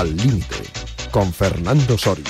[0.00, 0.64] Al Límite,
[1.10, 2.24] con Fernando Soria.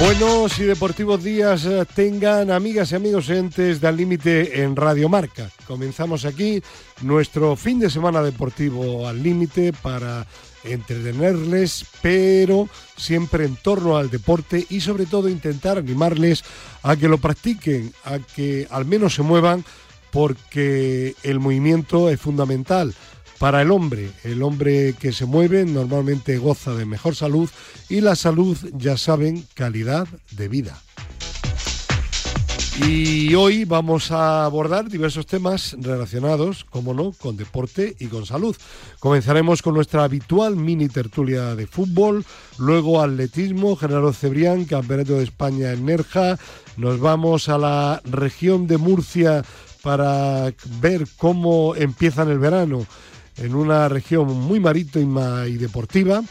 [0.00, 5.08] Buenos y deportivos días eh, tengan amigas y amigos entes de Al Límite en Radio
[5.08, 5.48] Marca.
[5.64, 6.60] Comenzamos aquí
[7.02, 10.26] nuestro fin de semana deportivo al límite para
[10.64, 16.42] entretenerles, pero siempre en torno al deporte y sobre todo intentar animarles
[16.82, 19.64] a que lo practiquen, a que al menos se muevan,
[20.10, 22.96] porque el movimiento es fundamental
[23.38, 24.10] para el hombre.
[24.24, 27.48] El hombre que se mueve normalmente goza de mejor salud
[27.88, 30.80] y la salud, ya saben, calidad de vida.
[32.84, 38.54] Y hoy vamos a abordar diversos temas relacionados, como no, con deporte y con salud.
[39.00, 42.26] Comenzaremos con nuestra habitual mini tertulia de fútbol,
[42.58, 46.38] luego atletismo, General Cebrián, Campeonato de España en Nerja.
[46.76, 49.42] Nos vamos a la región de Murcia
[49.82, 52.86] para ver cómo empiezan el verano
[53.38, 56.22] en una región muy marítima y deportiva.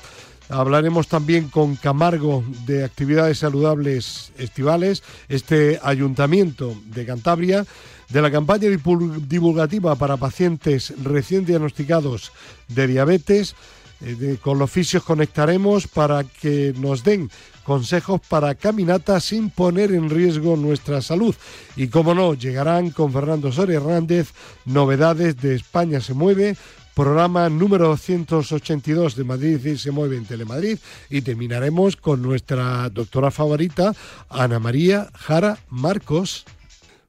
[0.50, 7.66] Hablaremos también con Camargo de actividades saludables estivales, este ayuntamiento de Cantabria,
[8.09, 12.31] de la campaña divulgativa para pacientes recién diagnosticados
[12.67, 13.56] de diabetes.
[14.02, 17.31] Eh, con los fisios conectaremos para que nos den
[17.64, 21.34] consejos para caminatas sin poner en riesgo nuestra salud.
[21.75, 24.34] Y como no, llegarán con Fernando Soria Hernández
[24.66, 26.56] novedades de España se mueve
[26.96, 30.80] programa número 282 de Madrid y se mueve en Telemadrid
[31.10, 33.92] y terminaremos con nuestra doctora favorita,
[34.30, 36.46] Ana María Jara Marcos.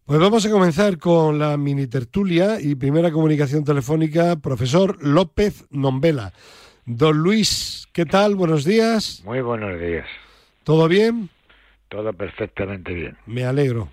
[0.05, 6.33] Pues vamos a comenzar con la mini tertulia y primera comunicación telefónica, profesor López Nombela.
[6.84, 8.34] Don Luis, ¿qué tal?
[8.34, 9.23] Buenos días.
[9.25, 10.06] Muy buenos días.
[10.65, 11.31] ¿Todo bien?
[11.89, 13.17] Todo perfectamente bien.
[13.27, 13.89] Me alegro.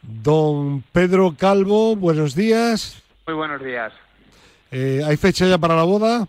[0.00, 3.02] Don Pedro Calvo, buenos días.
[3.26, 3.92] Muy buenos días.
[4.70, 6.26] Eh, ¿Hay fecha ya para la boda?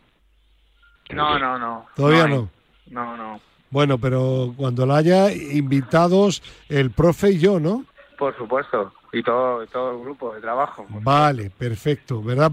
[1.12, 1.86] No, no, no.
[1.96, 2.50] ¿Todavía no?
[2.88, 3.40] No, no.
[3.70, 7.86] Bueno, pero cuando la haya, invitados el profe y yo, ¿no?
[8.18, 8.94] Por supuesto.
[9.14, 10.86] Y todo, todo el grupo de trabajo.
[10.90, 12.22] Vale, perfecto.
[12.22, 12.52] ¿Verdad,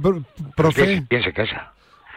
[0.57, 1.05] profe?
[1.09, 1.73] ¿Quién se casa?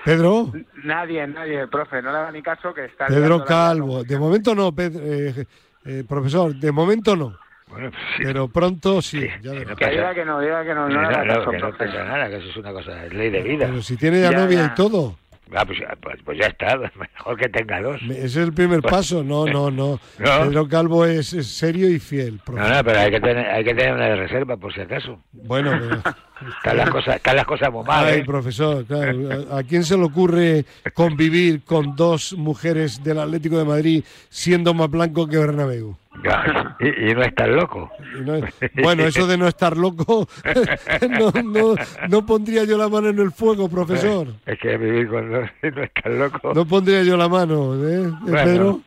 [0.05, 0.51] ¿Pedro?
[0.83, 2.01] Nadie, nadie, profe.
[2.01, 3.07] No le haga ni caso que está...
[3.07, 4.03] Pedro Calvo.
[4.03, 5.45] De momento no, eh,
[5.85, 6.55] eh, profesor.
[6.55, 7.35] De momento no.
[7.67, 9.27] Bueno, pues Pero pronto sí.
[9.41, 10.87] ya que, que diga que no, diga que no.
[10.87, 13.41] No, no, no, que no pasa nada, que eso es una cosa, es ley de
[13.41, 13.67] vida.
[13.67, 15.15] Pero si tiene ya, novia y todo.
[15.53, 18.01] Ah, pues, pues, pues, ya está, mejor que tenga dos.
[18.03, 19.99] Ese es el primer pues, paso, no, no, no.
[20.17, 22.41] Pedro Calvo es, serio y fiel.
[22.47, 25.19] No, no, pero hay que, tener, hay que tener una de reserva por si acaso.
[25.31, 26.49] Bueno, pero...
[26.57, 28.05] están, las cosas, están las cosas muy mal.
[28.05, 28.25] Ay, ¿eh?
[28.25, 29.55] profesor, claro.
[29.55, 34.89] ¿A, quién se le ocurre convivir con dos mujeres del Atlético de Madrid siendo más
[34.89, 35.97] blanco que Bernabéu?
[36.79, 37.89] Y, no estar loco.
[38.81, 40.27] bueno, eso de no estar loco,
[42.09, 44.27] no, pondría yo la mano en el fuego, profesor.
[44.45, 46.53] Es que vivir con no, estar loco.
[46.53, 48.11] No pondría yo la mano, ¿eh?
[48.25, 48.81] Pedro?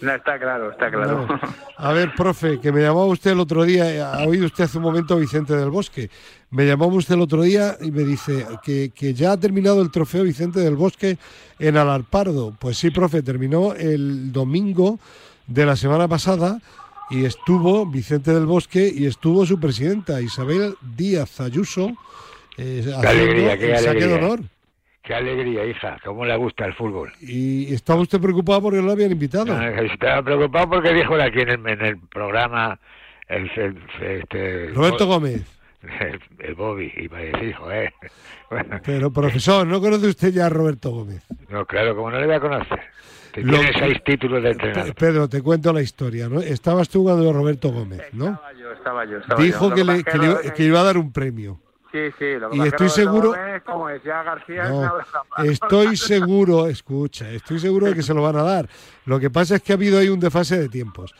[0.00, 1.28] No, está claro, está claro.
[1.76, 4.84] A ver, profe, que me llamaba usted el otro día, ha oído usted hace un
[4.84, 6.10] momento a Vicente del Bosque.
[6.50, 9.92] Me llamó usted el otro día y me dice que, que ya ha terminado el
[9.92, 11.18] trofeo Vicente del Bosque
[11.60, 12.52] en Alarpardo.
[12.58, 14.98] Pues sí, profe, terminó el domingo
[15.46, 16.58] de la semana pasada
[17.10, 21.92] y estuvo Vicente del Bosque y estuvo su presidenta Isabel Díaz Ayuso
[22.56, 24.06] eh, qué alegría, qué alegría.
[24.06, 24.40] de honor.
[25.02, 27.12] Qué alegría, hija, cómo le gusta el fútbol.
[27.20, 29.60] ¿Y estaba usted preocupado porque no lo habían invitado?
[29.60, 32.78] estaba preocupado porque dijo aquí en el, en el programa
[33.26, 33.50] el,
[34.00, 35.42] este, Roberto Gómez.
[36.38, 37.92] El, Bobby, y me decir, joder.
[38.84, 41.26] Pero, profesor, ¿no conoce usted ya a Roberto Gómez?
[41.48, 42.80] No, claro, como no le voy a conocer.
[43.32, 44.94] Tiene seis títulos de entrenador.
[44.94, 46.40] Pedro, te cuento la historia, ¿no?
[46.40, 48.26] Estabas tú cuando Roberto Gómez, ¿no?
[48.26, 49.18] Estaba yo, estaba yo.
[49.18, 49.74] Estaba Dijo yo.
[49.74, 51.58] Que, le, que, le, que, iba a dar un premio.
[51.90, 53.30] Sí, sí, lo que y estoy seguro.
[53.30, 54.92] Gómez, como decía García, no,
[55.44, 58.68] estoy seguro, escucha, estoy seguro de que se lo van a dar.
[59.04, 61.14] Lo que pasa es que ha habido ahí un desfase de tiempos.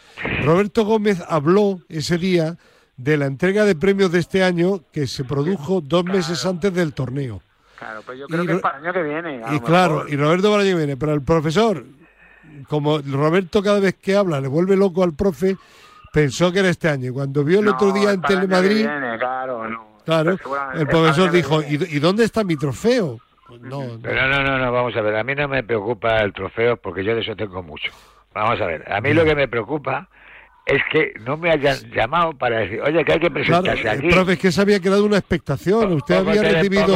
[0.44, 2.56] Roberto Gómez habló ese día
[2.96, 6.92] de la entrega de premios de este año que se produjo dos meses antes del
[6.94, 7.42] torneo.
[7.78, 9.40] Claro, pues yo creo que es para el año que viene.
[9.52, 11.84] Y claro, y Roberto para el año que viene, pero el profesor
[12.68, 15.56] como Roberto cada vez que habla le vuelve loco al profe,
[16.12, 17.08] pensó que era este año.
[17.08, 18.86] Y cuando vio el otro día en Telemadrid,
[19.18, 19.62] claro,
[20.04, 20.36] claro
[20.74, 23.18] el profesor dijo, ¿y, dónde está mi trofeo?
[23.48, 26.32] Pues no, Pero no, no, no, vamos a ver, a mí no me preocupa el
[26.32, 27.92] trofeo porque yo de eso tengo mucho.
[28.32, 30.08] Vamos a ver, a mí lo que me preocupa
[30.66, 34.06] es que no me hayan llamado para decir, oye, que hay que presentarse aquí.
[34.06, 36.94] El profe, es que se había quedado una expectación, usted había recibido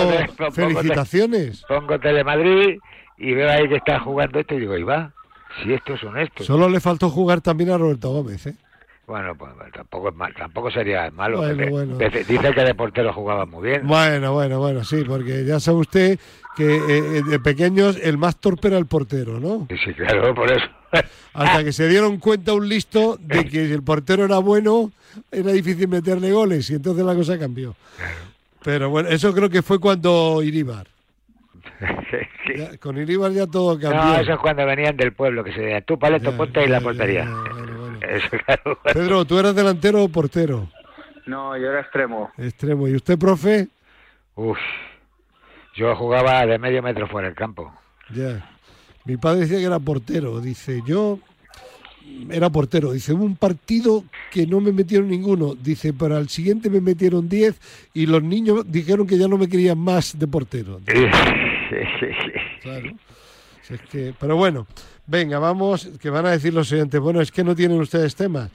[0.53, 1.65] felicitaciones.
[1.69, 2.79] Pongo, Telemadrid
[3.19, 5.13] y veo ahí que está jugando esto y digo, y va,
[5.63, 6.47] si estos son estos.
[6.47, 8.55] Solo le faltó jugar también a Roberto Gómez, ¿eh?
[9.07, 11.39] Bueno, pues tampoco es mal, tampoco sería malo.
[11.39, 11.97] Bueno, porque bueno.
[11.97, 13.87] Dice, dice que de portero jugaba muy bien.
[13.87, 16.19] Bueno, bueno, bueno, sí, porque ya sabe usted
[16.57, 19.69] que eh, de pequeños el más torpe era el portero, ¿no?
[19.71, 20.67] Sí, sí, claro, por eso.
[21.35, 24.91] Hasta que se dieron cuenta un listo de que si el portero era bueno,
[25.31, 27.75] era difícil meterle goles y entonces la cosa cambió.
[28.63, 30.41] Pero bueno, eso creo que fue cuando.
[30.43, 30.63] Sí.
[32.57, 34.03] Ya, con Iríbar ya todo cambió.
[34.03, 36.69] No, eso es cuando venían del pueblo, que se decía, tú paleto, Ya, ponte ahí
[36.69, 37.25] la portería.
[37.25, 37.99] ya, bueno, bueno.
[38.09, 38.79] Eso, claro.
[38.85, 40.69] Pedro, ¿tú eras delantero o portero?
[41.27, 42.31] No, yo era extremo.
[42.39, 42.87] Extremo.
[42.89, 43.69] ¿Y usted, profe?
[44.37, 44.59] Uf,
[45.75, 47.73] yo jugaba de medio metro fuera del campo.
[48.15, 48.49] Ya.
[49.07, 50.41] Mi padre decía que era portero.
[50.41, 51.19] Dice, yo
[52.31, 52.93] era portero.
[52.93, 55.55] Dice, hubo un partido que no me metieron ninguno.
[55.55, 57.61] Dice, pero al siguiente me metieron 10
[57.95, 60.81] y los niños dijeron que ya no me querían más de portero.
[60.89, 60.95] Sí,
[62.01, 62.33] sí, sí.
[62.63, 62.93] Claro.
[63.69, 64.67] Es que, pero bueno,
[65.09, 68.51] venga, vamos, que van a decir los oyentes, bueno, es que no tienen ustedes temas.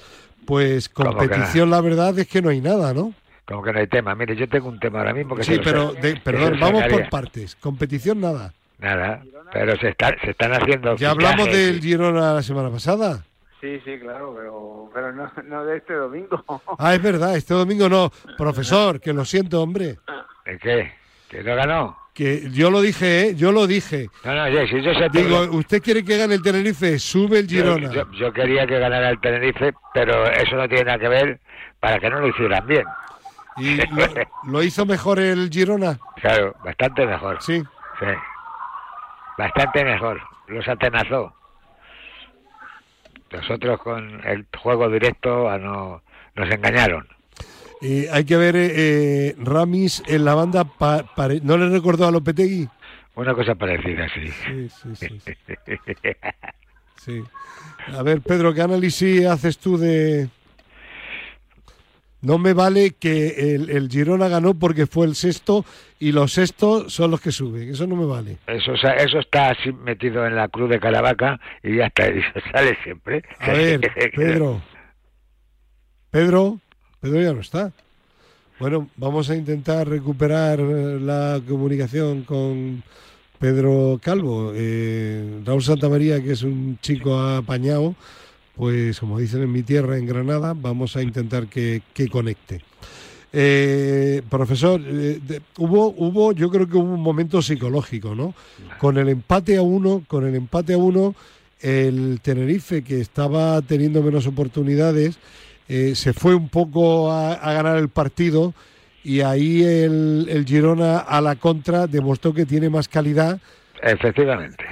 [0.45, 3.13] Pues ¿Cómo que competición, la verdad es que no hay nada, ¿no?
[3.45, 4.15] Como que no hay tema.
[4.15, 7.55] Mire, yo tengo un tema ahora mismo que Sí, pero, de- perdón, vamos por partes.
[7.55, 8.53] Competición, nada.
[8.79, 9.21] Nada,
[9.51, 10.95] pero se, está, se están haciendo.
[10.95, 13.23] Ya hablamos fichajes del Girona la semana pasada.
[13.59, 16.43] Sí, sí, claro, pero, pero no, no de este domingo.
[16.79, 18.11] Ah, es verdad, este domingo no.
[18.37, 19.97] Profesor, que lo siento, hombre.
[20.45, 20.91] ¿El qué?
[21.29, 21.97] ¿Que no ganó?
[22.13, 23.35] Que yo lo dije, ¿eh?
[23.35, 24.07] Yo lo dije.
[24.25, 26.99] No, no, yo, si yo sé Digo, ¿usted quiere que gane el Tenerife?
[26.99, 27.89] Sube el yo, Girona.
[27.91, 31.39] yo- yo quería que ganara el Tenerife, pero eso no tiene nada que ver
[31.79, 32.83] para que no lo hicieran bien.
[33.57, 34.07] ¿Y lo,
[34.47, 35.99] lo hizo mejor el Girona?
[36.19, 37.37] Claro, bastante mejor.
[37.41, 37.61] Sí.
[37.99, 38.05] Sí.
[39.41, 40.21] Bastante mejor.
[40.49, 41.33] Los atenazó.
[43.31, 46.03] Nosotros con el juego directo a no,
[46.35, 47.07] nos engañaron.
[47.81, 48.71] Eh, hay que ver eh,
[49.29, 50.63] eh, Ramis en la banda.
[50.63, 51.03] pa-
[51.41, 52.69] ¿No le recordó a Lopetegui?
[53.15, 54.27] Una cosa parecida, sí.
[54.27, 55.33] Sí, sí, sí, sí.
[56.97, 57.23] Sí.
[57.97, 60.29] A ver, Pedro, ¿qué análisis haces tú de...?
[62.21, 65.65] No me vale que el, el Girona ganó porque fue el sexto
[65.99, 67.69] y los sextos son los que suben.
[67.69, 68.37] Eso no me vale.
[68.47, 72.21] Eso, sa- eso está así metido en la cruz de Caravaca y ya está, y
[72.51, 73.23] sale siempre.
[73.39, 73.79] A ver,
[74.15, 74.61] Pedro.
[76.09, 76.59] Pedro.
[76.99, 77.71] Pedro ya no está.
[78.59, 82.83] Bueno, vamos a intentar recuperar eh, la comunicación con
[83.39, 84.51] Pedro Calvo.
[84.53, 87.95] Eh, Raúl Santamaría, que es un chico apañado,
[88.61, 92.61] pues como dicen en mi tierra, en Granada, vamos a intentar que, que conecte.
[93.33, 98.35] Eh, profesor, eh, de- hubo, hubo, yo creo que hubo un momento psicológico, ¿no?
[98.77, 101.15] Con el empate a uno, con el empate a uno,
[101.59, 105.17] el Tenerife, que estaba teniendo menos oportunidades,
[105.67, 108.53] eh, se fue un poco a, a ganar el partido
[109.03, 113.41] y ahí el, el Girona a la contra demostró que tiene más calidad,
[113.81, 114.63] Efectivamente,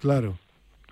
[0.00, 0.36] claro.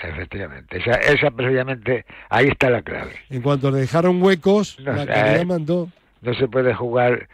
[0.01, 0.79] Efectivamente.
[0.79, 3.13] Esa, esa precisamente, ahí está la clave.
[3.31, 5.45] En cuanto le dejaron huecos, No la calidad eh.
[5.45, 5.89] mandó.
[6.23, 7.29] No se puede jugar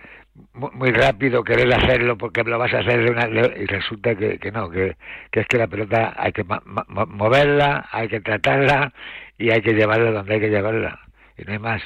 [0.55, 4.39] mu- muy rápido, querer hacerlo porque lo vas a hacer de una, y resulta que,
[4.39, 4.97] que no, que,
[5.31, 8.93] que es que la pelota hay que moverla, hay que tratarla
[9.39, 11.01] y hay que llevarla donde hay que llevarla.
[11.39, 11.83] Y no hay más.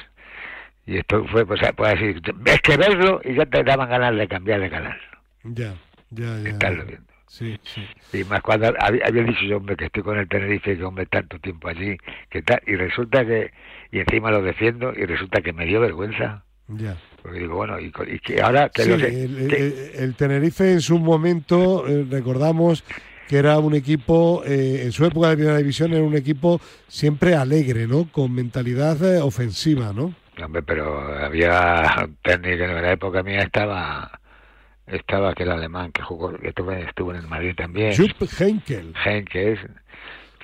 [0.85, 4.27] Y esto fue, pues, pues así, ves que verlo y ya te daban ganas de
[4.27, 4.99] cambiar de canal.
[5.43, 5.73] Ya,
[6.11, 6.49] ya, ya.
[6.49, 7.07] Estarlo viendo.
[7.27, 7.85] Sí, sí.
[8.17, 11.05] Y más cuando había, había dicho yo, hombre, que estoy con el Tenerife, que hombre,
[11.07, 11.97] tanto tiempo allí,
[12.29, 13.51] que tal, y resulta que,
[13.91, 16.43] y encima lo defiendo, y resulta que me dio vergüenza.
[16.69, 16.97] Ya.
[17.21, 20.15] Porque digo, bueno, y, y que ahora que Sí, lo que- el, que- el- el
[20.15, 22.83] Tenerife en su momento, eh, recordamos
[23.27, 27.35] que era un equipo, eh, en su época de primera división, era un equipo siempre
[27.35, 28.09] alegre, ¿no?
[28.09, 30.13] Con mentalidad eh, ofensiva, ¿no?
[30.41, 34.16] Hombre, pero había técnico en la época mía estaba
[34.87, 38.85] estaba aquel alemán que jugó que estuvo, estuvo en el Madrid también Jupp Heynckes.
[39.05, 39.59] Henkes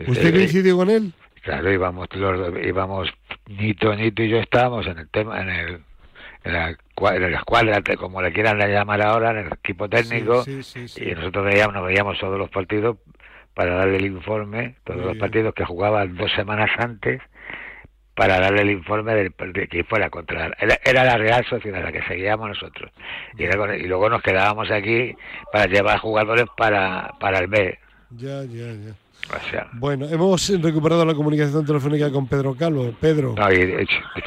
[0.08, 1.14] ¿Usted Eh, coincidió con él?
[1.42, 3.10] claro íbamos los íbamos
[3.48, 5.80] Nito Nito y yo estábamos en el tema en el
[6.46, 10.62] en la, en la escuadra como le quieran llamar ahora en el equipo técnico Sí,
[10.64, 12.98] sí, sí, y nosotros veíamos nos veíamos todos los partidos
[13.54, 15.20] para darle el informe todos Muy los bien.
[15.22, 17.22] partidos que jugaban dos semanas antes
[18.16, 21.92] para darle el informe del, de que fuera contra era, era la Real Sociedad la
[21.92, 22.92] que seguíamos nosotros.
[23.38, 25.16] Y, era con- y luego nos quedábamos aquí
[25.52, 27.78] para llevar jugadores para para el B.
[28.12, 28.94] Ya, ya, ya.
[29.36, 29.68] o sea.
[29.74, 32.94] Bueno, hemos recuperado la comunicación telefónica con Pedro Calvo.
[33.02, 33.48] Pedro, no,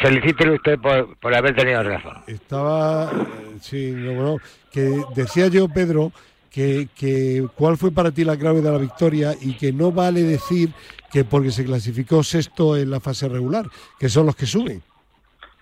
[0.01, 2.17] felicítele usted por, por haber tenido razón.
[2.27, 4.37] Estaba, eh, sí, no, bueno,
[4.73, 6.11] que decía yo, Pedro,
[6.57, 10.23] que, que cuál fue para ti la clave de la victoria y que no vale
[10.23, 10.71] decir
[11.13, 13.67] que porque se clasificó sexto en la fase regular,
[14.01, 14.83] que son los que suben.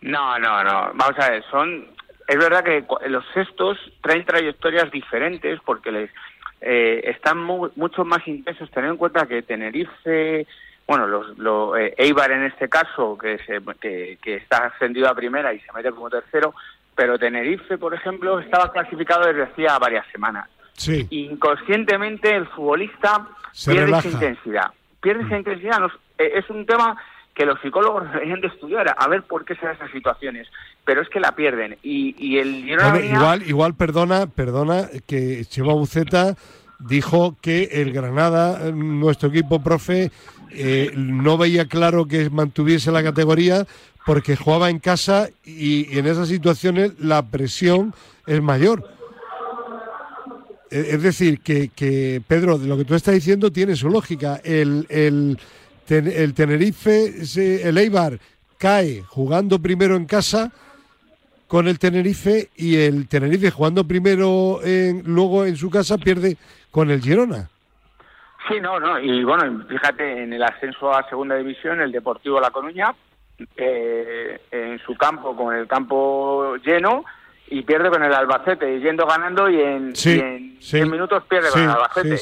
[0.02, 0.92] No, no, no.
[0.94, 1.88] Vamos a ver, son.
[2.28, 6.10] Es verdad que los sextos traen trayectorias diferentes porque les
[6.60, 8.70] eh, están mu- mucho más intensos.
[8.70, 10.46] Tener en cuenta que Tenerife,
[10.86, 15.14] bueno, los, lo, eh, Eibar en este caso, que, se, que, que está ascendido a
[15.16, 16.54] primera y se mete como tercero,
[16.94, 20.48] pero Tenerife, por ejemplo, estaba clasificado desde hacía varias semanas.
[20.76, 21.06] Sí.
[21.10, 24.08] Inconscientemente el futbolista Se pierde relaja.
[24.08, 24.70] esa intensidad.
[25.00, 25.78] Pierde esa intensidad.
[25.80, 26.96] Nos- eh, es un tema
[27.34, 30.48] que los psicólogos deberían de estudiar, a ver por qué se dan esas situaciones.
[30.84, 31.76] Pero es que la pierden.
[31.82, 36.36] Y, y el venía- igual, igual, perdona, perdona, que Chema Buceta
[36.78, 40.10] dijo que el Granada, nuestro equipo, profe,
[40.50, 43.66] eh, no veía claro que mantuviese la categoría
[44.06, 47.94] porque jugaba en casa y, y en esas situaciones la presión
[48.26, 48.88] es mayor.
[50.74, 54.40] Eh, Es decir, que, que, Pedro, de lo que tú estás diciendo tiene su lógica.
[54.42, 55.38] El, el,
[55.88, 58.18] el Tenerife, el Eibar,
[58.58, 60.50] cae jugando primero en casa
[61.46, 66.36] con el Tenerife y el Tenerife jugando primero en, luego en su casa pierde
[66.72, 67.48] con el Girona.
[68.48, 68.98] Sí, no, no.
[68.98, 72.94] Y bueno, fíjate, en el ascenso a Segunda División, el Deportivo La Coruña,
[73.56, 77.04] eh, en su campo, con el campo lleno,
[77.48, 80.76] y pierde con el Albacete, yendo ganando y en, Sí, y en sí.
[80.78, 82.14] 10 minutos pierde con el Albacete.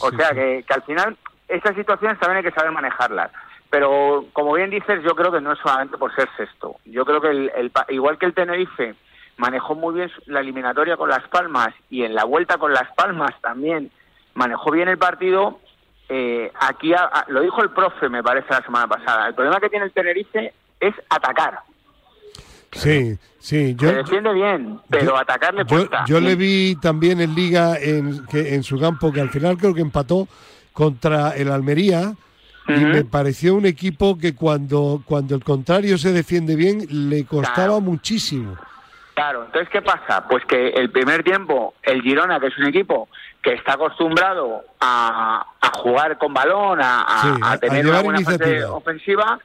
[0.00, 0.30] o sea.
[0.30, 1.16] Que, que al final
[1.48, 3.30] estas situaciones también hay que saber manejarlas.
[3.70, 6.76] Pero como bien dices, yo creo que no es solamente por ser sexto.
[6.86, 8.94] Yo creo que el, el igual que el Tenerife
[9.36, 13.30] manejó muy bien la eliminatoria con Las Palmas y en la vuelta con Las Palmas
[13.42, 13.90] también
[14.34, 15.60] manejó bien el partido.
[16.10, 19.28] eh, aquí a- a- lo dijo el profe, me parece, la semana pasada.
[19.28, 21.58] El problema que tiene el Tenerife es atacar.
[22.72, 23.74] Sí, sí.
[23.76, 27.76] Yo, Se defiende bien, pero yo- atacar le yo, yo le vi también en Liga
[27.80, 30.28] en, que, en su campo que al final creo que empató
[30.72, 32.12] contra el Almería
[32.68, 37.54] y me pareció un equipo que cuando, cuando el contrario se defiende bien le costaba
[37.54, 37.80] Claro.
[37.80, 38.56] muchísimo.
[39.14, 40.28] Claro, entonces, ¿qué pasa?
[40.28, 43.08] Pues que el primer tiempo, el Girona, que es un equipo
[43.42, 47.86] que está acostumbrado a, a jugar con balón, a, a- Sí, a a- a tener
[47.86, 49.40] una buena fase ofensiva,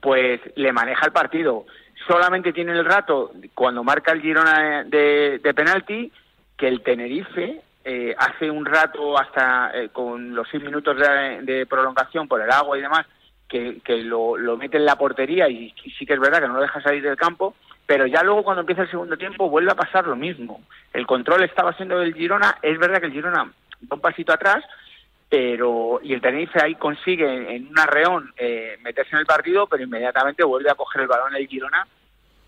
[0.00, 1.64] pues le maneja el partido.
[2.08, 6.10] Solamente tiene el rato, cuando marca el Girona de, de penalti,
[6.56, 11.66] que el Tenerife eh, hace un rato hasta eh, con los seis minutos de, de
[11.66, 13.06] prolongación por el agua y demás,
[13.48, 16.60] que, lo, lo mete en la portería y, sí que es verdad que no lo
[16.60, 17.54] deja salir del campo,
[17.86, 20.60] pero ya luego cuando empieza el segundo tiempo vuelve a pasar lo mismo.
[20.92, 23.50] El control estaba siendo del Girona, es verdad que el Girona
[23.80, 24.64] da un pasito atrás,
[25.28, 29.66] pero y el Tenerife ahí consigue en, en un arreón eh, meterse en el partido,
[29.66, 31.86] pero inmediatamente vuelve a coger el balón el Girona.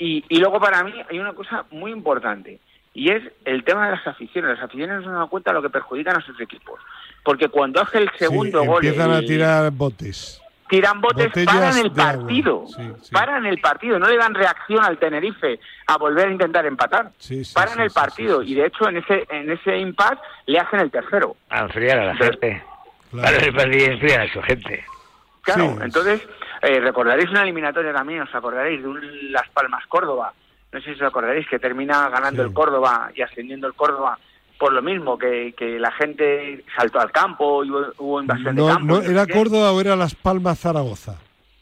[0.00, 2.59] Y, y luego para mí hay una cosa muy importante,
[2.95, 4.57] y es el tema de las aficiones.
[4.57, 6.80] Las aficiones no se dan cuenta de lo que perjudican a sus equipos.
[7.23, 8.85] Porque cuando hace el segundo Sí, gol...
[8.85, 10.40] empiezan a tirar botes.
[10.71, 13.11] tiran botes, Botellas paran el partido, Sí, sí.
[13.12, 17.45] paran el partido, no le dan reacción al Tenerife a volver a intentar empatar, Sí,
[17.45, 18.52] sí, paran sí, el partido sí, sí.
[18.52, 21.37] y de hecho en ese en ese impasse le hacen el tercero.
[21.50, 22.62] A enfriar a la gente.
[23.11, 23.37] Claro.
[23.38, 24.85] El partido enfriar a su gente.
[25.42, 25.78] Claro, Sí.
[25.83, 26.28] entonces
[26.62, 29.00] eh, recordaréis una eliminatoria también, os acordaréis de un
[29.33, 30.33] Las Palmas Córdoba,
[30.73, 32.49] no sé si os acordaréis que termina ganando Sí.
[32.49, 34.19] el Córdoba y ascendiendo el Córdoba
[34.59, 38.85] por lo mismo que, que la gente saltó al campo, hubo, hubo invasión de campo.
[38.85, 39.26] no, ¿Era.
[39.26, 41.17] Córdoba o era Las Palmas Zaragoza?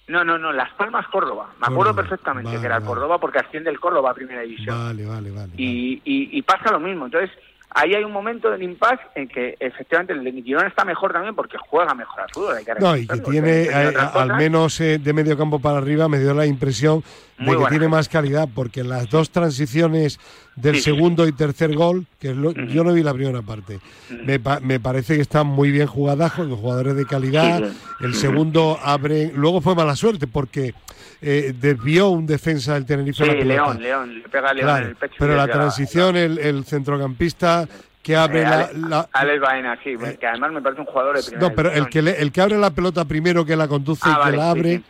[0.09, 1.49] No, no, no, Las Palmas Córdoba.
[1.61, 2.85] Me acuerdo Córdoba, perfectamente vale, que era el.
[2.85, 4.76] Córdoba porque asciende el Córdoba a Primera División.
[4.76, 5.52] Vale, vale, vale.
[5.57, 7.05] Y, y, y pasa lo mismo.
[7.05, 7.31] Entonces,
[7.71, 11.35] ahí hay un momento del impasse en que efectivamente el de Girona está mejor también
[11.35, 12.57] porque juega mejor al fútbol.
[12.57, 15.79] Hay que No, y que tiene, que eh, al menos eh, de medio campo para
[15.79, 17.03] arriba, me dio la impresión
[17.39, 20.19] de que buena tiene más calidad, porque las dos transiciones
[20.57, 23.43] del Sí, sí, segundo y tercer gol, que es lo- yo no vi la primera
[23.43, 23.79] parte,
[24.25, 27.63] me, pa- me parece que están muy bien jugadas, con jugadores de calidad.
[27.71, 27.77] Sí.
[28.01, 30.75] El segundo abre, luego fue mala suerte, porque
[31.21, 33.45] eh, desvió un defensa del Tenerife Sí, la.
[33.45, 35.15] León, León, le pega a León Claro, en el pecho.
[35.19, 37.69] pero la transición, el, el centrocampista
[38.03, 41.17] que abre Eh, la, Ale- la- Alex Baena, sí, que además me parece un jugador
[41.17, 43.67] de primera no, pero el que, le- el que abre la pelota primero, que la
[43.69, 44.83] conduce Ah, y que vale, la sí, abre,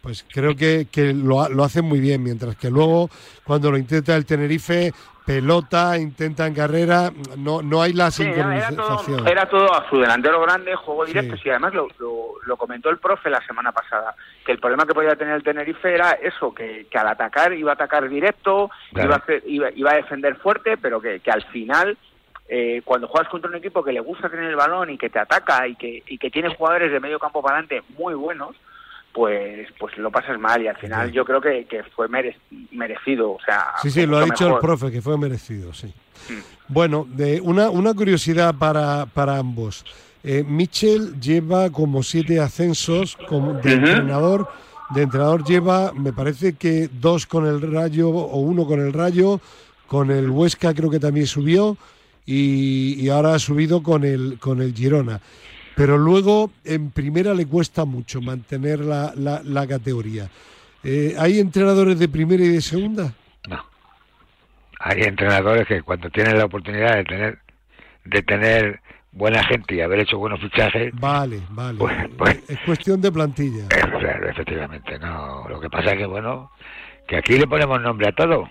[0.00, 3.10] pues creo que, que lo, lo hacen muy bien, mientras que luego
[3.44, 4.92] cuando lo intenta el Tenerife,
[5.34, 9.98] pelota, intenta en carrera, no, no hay la Sí, era, todo, era todo a su
[10.00, 11.12] delantero grande, juego Sí.
[11.12, 11.36] directo.
[11.44, 14.94] Y además lo, lo, lo comentó el profe la semana pasada, que el problema que
[14.94, 19.06] podía tener el Tenerife era eso, que, que al atacar iba a atacar directo, Claro.
[19.08, 21.96] iba, a hacer- iba, iba a defender fuerte, pero que, que al final,
[22.48, 25.20] eh, cuando juegas contra un equipo que le gusta tener el balón y que te
[25.20, 28.56] ataca y que, y que tiene jugadores de medio campo para adelante muy buenos,
[29.12, 31.14] pues pues lo pasas mal y al final Sí.
[31.14, 32.36] yo creo que, que fue mere-
[32.70, 33.32] merecido.
[33.32, 35.86] O sea, Sí, sí, lo ha dicho el profe, que fue merecido, sí.
[36.28, 36.32] Mm.
[36.68, 39.84] Bueno, de una, una curiosidad para, para ambos.
[40.22, 44.48] Eh, Mitchell lleva como siete ascensos como de entrenador.
[44.90, 49.40] De entrenador lleva, me parece que dos con el Rayo o uno con el Rayo,
[49.86, 51.76] con el Huesca creo que también subió
[52.26, 55.20] y, y ahora ha subido con el, con el Girona.
[55.80, 60.28] Pero luego en primera le cuesta mucho mantener la, la, la categoría.
[60.84, 63.14] Eh, ¿Hay entrenadores de primera y de segunda?
[63.48, 63.64] No.
[64.78, 67.38] Hay entrenadores que cuando tienen la oportunidad de tener
[68.04, 68.80] de tener
[69.12, 70.92] buena gente y haber hecho buenos fichajes.
[71.00, 71.78] Vale, vale.
[71.78, 73.64] Pues, pues, es cuestión de plantilla.
[73.64, 74.98] Eh, claro, efectivamente.
[74.98, 76.50] No, lo que pasa es que bueno,
[77.08, 78.50] que aquí le ponemos nombre a todo.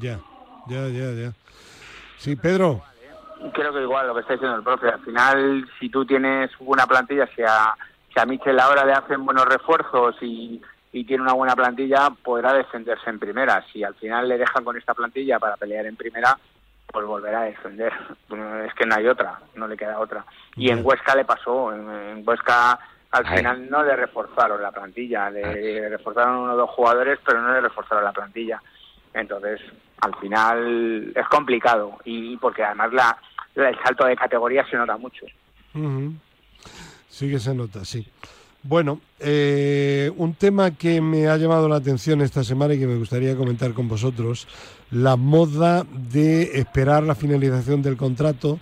[0.00, 0.18] Ya,
[0.66, 1.32] ya, ya, ya.
[2.16, 2.87] Sí, Pedro.
[3.52, 4.88] Creo que igual lo que está diciendo el profe.
[4.88, 7.74] Al final, si tú tienes una plantilla, si a,
[8.12, 10.60] si a Michel ahora le hacen buenos refuerzos y,
[10.92, 13.64] y tiene una buena plantilla, podrá defenderse en primera.
[13.72, 16.36] Si al final le dejan con esta plantilla para pelear en primera,
[16.90, 17.92] pues volverá a defender.
[18.66, 20.24] Es que no hay otra, no le queda otra.
[20.56, 22.78] Y en Huesca le pasó, en, Huesca
[23.10, 27.52] al final no le reforzaron la plantilla, le reforzaron uno o dos jugadores, pero no
[27.52, 28.60] le reforzaron la plantilla.
[29.14, 29.60] Entonces,
[30.00, 33.18] al final es complicado y porque además la,
[33.66, 35.26] el salto de categoría se nota mucho.
[37.08, 38.06] Sí que se nota, sí.
[38.62, 42.96] Bueno, eh, un tema que me ha llamado la atención esta semana y que me
[42.96, 44.48] gustaría comentar con vosotros,
[44.90, 48.58] la moda de esperar la finalización del contrato.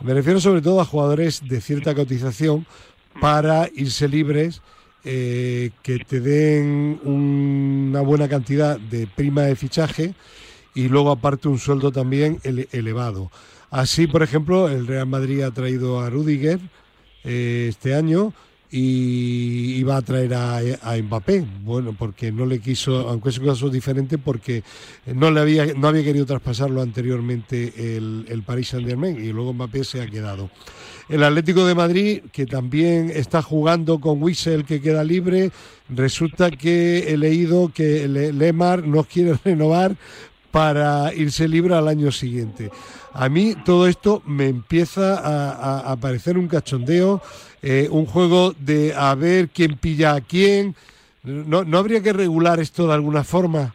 [0.00, 2.64] Me refiero sobre todo a jugadores de cierta cotización
[3.20, 4.62] para irse libres,
[5.04, 10.14] eh, que te den una buena cantidad de prima de fichaje
[10.74, 13.30] y luego aparte un sueldo también elevado.
[13.70, 16.58] Así, por ejemplo, el Real Madrid ha traído a Rudiger
[17.24, 18.32] eh, este año
[18.72, 23.46] y iba a traer a, a, Mbappé, bueno, porque no le quiso, aunque es un
[23.46, 24.62] caso diferente, porque
[25.06, 29.52] no le había, no había querido traspasarlo anteriormente el, el Paris Saint Germain y luego
[29.52, 30.50] Mbappé se ha quedado.
[31.08, 35.50] El Atlético de Madrid, que también está jugando con Wissel, que queda libre,
[35.88, 39.96] resulta que he leído que Lemar no quiere renovar
[40.52, 42.70] para irse libre al año siguiente.
[43.12, 47.20] A mí todo esto me empieza a, a, parecer un cachondeo,
[47.62, 50.76] eh, un juego de a ver quién pilla a quién.
[51.22, 53.74] ¿No, ¿No habría que regular esto de alguna forma?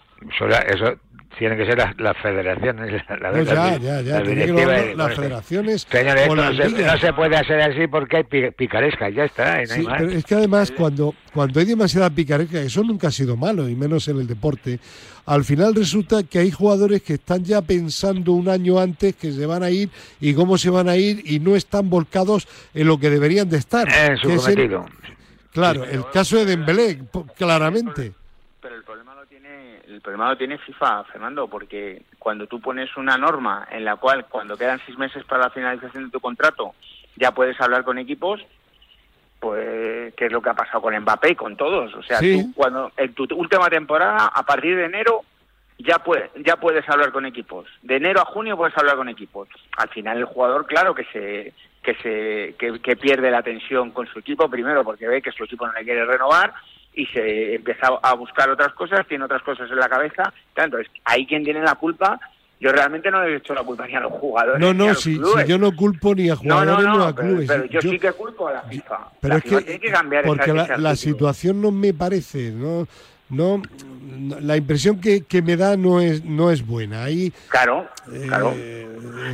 [1.37, 3.03] Tienen que ser las, las federaciones.
[3.21, 5.87] La, pues ya, ya, ya, tiene que ser las federaciones.
[5.89, 9.61] Señores, no, se, no, se, puede hacer así porque hay picaresca, ya está.
[9.61, 13.37] No sí, pero es que además cuando, cuando hay demasiada picaresca, eso nunca ha sido
[13.37, 14.79] malo, y menos en el deporte,
[15.25, 19.45] al final resulta que hay jugadores que están ya pensando un año antes que se
[19.45, 22.99] van a ir y cómo se van a ir y no están volcados en lo
[22.99, 23.87] que deberían de estar.
[23.89, 24.85] En su cometido.
[24.85, 26.99] El, claro, el caso de Dembélé,
[27.37, 28.13] claramente.
[29.95, 34.25] El problema lo tiene FIFA, Fernando, porque cuando tú pones una norma en la cual
[34.25, 36.75] cuando quedan seis meses para la finalización de tu contrato
[37.15, 38.41] ya puedes hablar con equipos,
[39.39, 41.93] pues qué es lo que ha pasado con Mbappé y con todos.
[41.95, 45.21] O sea, tú cuando en tu última temporada, a partir de enero,
[45.77, 47.65] ya puedes, ya puedes hablar con equipos.
[47.81, 49.47] De enero a junio puedes hablar con equipos.
[49.77, 54.07] Al final el jugador, claro que se que se que, que pierde la tensión con
[54.07, 56.53] su equipo primero porque ve que su equipo no le quiere renovar
[56.95, 60.33] y se empieza a buscar otras cosas, tiene otras cosas en la cabeza.
[60.55, 62.19] Entonces, ahí quien tiene la culpa,
[62.59, 64.61] yo realmente no le he hecho la culpa ni a los jugadores.
[64.61, 65.43] No, no, ni a los si, clubes.
[65.43, 67.47] si, yo no culpo ni a jugadores no, no, ni a pero, clubes.
[67.47, 68.99] Pero, yo, yo, sí que culpo a la FIFA.
[69.19, 72.51] Pero la es FIFA que, tiene que cambiar porque esa, la situación no me parece,
[72.51, 72.87] no,
[73.29, 73.61] no,
[74.39, 77.03] la impresión que, que, me da no es no es buena.
[77.03, 77.89] Ahí, claro,
[78.27, 78.53] claro.
[78.55, 78.87] Eh,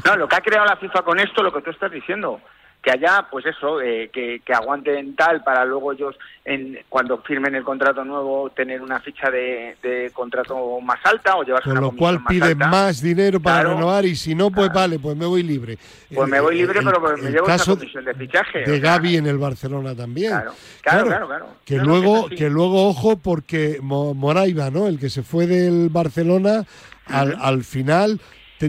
[0.04, 2.42] no, lo que ha creado la FIFA con esto, lo que tú estás diciendo
[2.82, 7.54] que haya, pues eso, eh, que, que, aguanten tal para luego ellos, en, cuando firmen
[7.54, 11.82] el contrato nuevo, tener una ficha de, de contrato más alta o llevarse Con una
[11.88, 12.68] lo cual más piden alta.
[12.70, 13.76] más dinero para Claro.
[13.76, 14.80] renovar y si no, pues Claro.
[14.80, 15.78] vale, pues me voy libre.
[16.12, 18.60] Pues me voy libre, El- pero me el llevo esa comisión de fichaje.
[18.60, 20.32] de o sea, Gaby en el Barcelona también.
[20.32, 21.28] Claro, claro, claro.
[21.28, 21.46] claro.
[21.64, 24.88] Que luego, que luego, ojo, porque Mo- Moraiba, ¿no?
[24.88, 26.66] El que se fue del Barcelona,
[27.06, 28.20] al, al final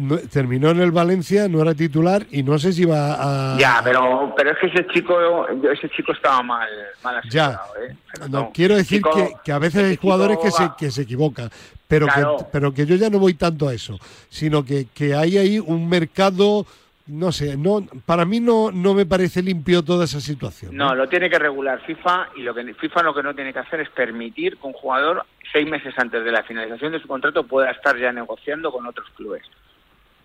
[0.00, 3.58] terminó en el Valencia, no era titular y no sé si va a.
[3.58, 6.68] Ya, pero, pero es que ese chico, ese chico estaba mal,
[7.02, 7.46] mal Ya.
[7.48, 7.96] asesorado, ¿eh?
[8.12, 8.38] Fernando.
[8.40, 11.50] No, quiero decir Chico- que, que a veces hay jugadores que se, que se equivocan,
[11.88, 12.36] pero, Claro.
[12.38, 15.58] que, pero que yo ya no voy tanto a eso, sino que, que hay ahí
[15.58, 16.64] un mercado,
[17.06, 20.76] no sé, no para mí no, no me parece limpio toda esa situación.
[20.76, 23.58] No, lo tiene que regular FIFA y lo que FIFA lo que no tiene que
[23.58, 27.42] hacer es permitir que un jugador seis meses antes de la finalización de su contrato
[27.46, 29.42] pueda estar ya negociando con otros clubes.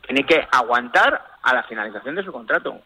[0.07, 2.79] Tiene que aguantar a la finalización de su contrato.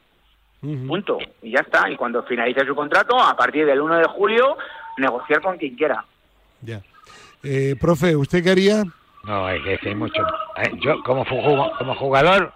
[0.59, 1.17] Punto.
[1.41, 1.89] Y ya está.
[1.89, 4.57] Y cuando finalice su contrato, a partir del 1 de julio,
[4.97, 6.03] negociar con quien quiera.
[6.61, 6.81] Ya.
[7.43, 8.83] Eh, profe, ¿usted qué haría?
[9.23, 10.21] No, hay que decir mucho.
[10.57, 12.53] Eh, Yo, como, como jugador,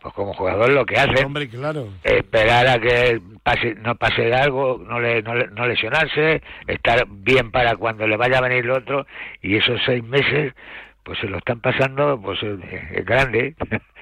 [0.00, 1.88] pues como jugador lo que hace Hombre, claro.
[2.02, 7.50] esperar a que pase, no pase algo, no, le, no, le- no lesionarse, estar bien
[7.50, 9.06] para cuando le vaya a venir lo otro,
[9.42, 10.54] y esos seis meses,
[11.02, 12.58] pues se lo están pasando, pues es,
[12.92, 13.54] es grande.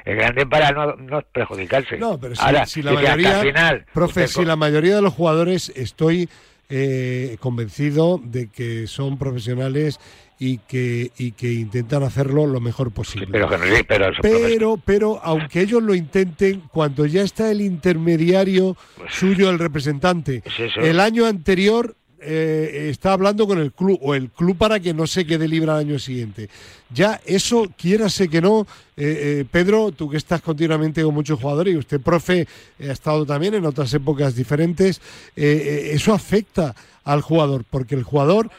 [0.04, 1.98] El grande para no, no perjudicarse.
[1.98, 5.14] No, pero si, Ahora, si la mayoría, final, profe, usted si la mayoría de los
[5.14, 6.28] jugadores estoy
[6.68, 9.98] eh, convencido de que son profesionales
[10.38, 13.26] y que y que intentan hacerlo lo mejor posible.
[13.30, 18.76] pero sí, pero, Pero, pero, aunque ellos lo intenten, cuando ya está el intermediario
[19.08, 24.30] suyo, el representante, Pues el año anterior eh, está hablando con el club, o el
[24.30, 26.48] club para que no se quede libre al año siguiente.
[26.92, 31.74] Ya eso, quiérase que no, eh, eh, Pedro, tú que estás continuamente con muchos jugadores
[31.74, 32.48] y usted, profe,
[32.78, 35.00] eh, ha estado también en otras épocas diferentes,
[35.36, 36.74] eh, eso afecta
[37.04, 38.50] al jugador, porque el jugador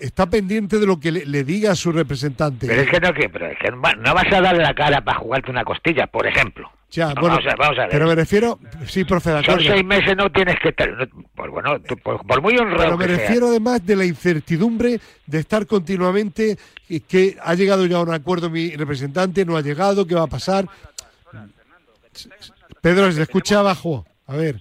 [0.00, 2.66] está pendiente de lo que le, le diga a su representante.
[2.66, 4.74] Pero es que no, que, pero es que no va- no vas a darle la
[4.74, 6.70] cara para jugarte una costilla, por ejemplo.
[6.90, 7.90] Ya, No, bueno, vamos, a, vamos a ver.
[7.90, 9.74] pero me refiero, sí, profe, de Son acuerdo.
[9.74, 10.88] seis meses, no tienes que estar.
[10.90, 13.24] no- Pues bueno, tú, por, por muy honrado Pero me que sea.
[13.26, 16.56] refiero además de la incertidumbre de estar continuamente,
[17.18, 20.28] que ha llegado ya a un acuerdo mi representante, no ha llegado, qué va a
[20.28, 20.66] pasar.
[22.80, 24.06] Pedro, se escucha abajo.
[24.26, 24.56] A ver.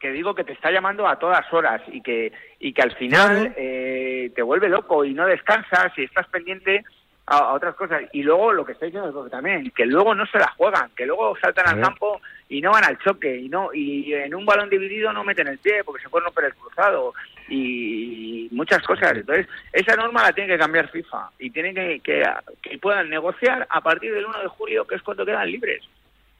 [0.00, 3.54] que, digo que te está llamando a todas horas y que y que al final
[3.56, 6.82] eh, te vuelve loco y no descansas y estás pendiente
[7.26, 10.24] a, a otras cosas y luego lo que está diciendo profe también que luego no
[10.26, 12.20] se la juegan que luego saltan al campo
[12.54, 15.58] y no van al choque y no y en un balón dividido no meten el
[15.58, 17.14] pie porque se pueden romper el cruzado
[17.48, 22.22] y muchas cosas entonces esa norma la tiene que cambiar FIFA y tienen que, que,
[22.60, 25.82] que puedan negociar a partir del 1 de julio que es cuando quedan libres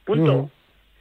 [0.05, 0.51] punto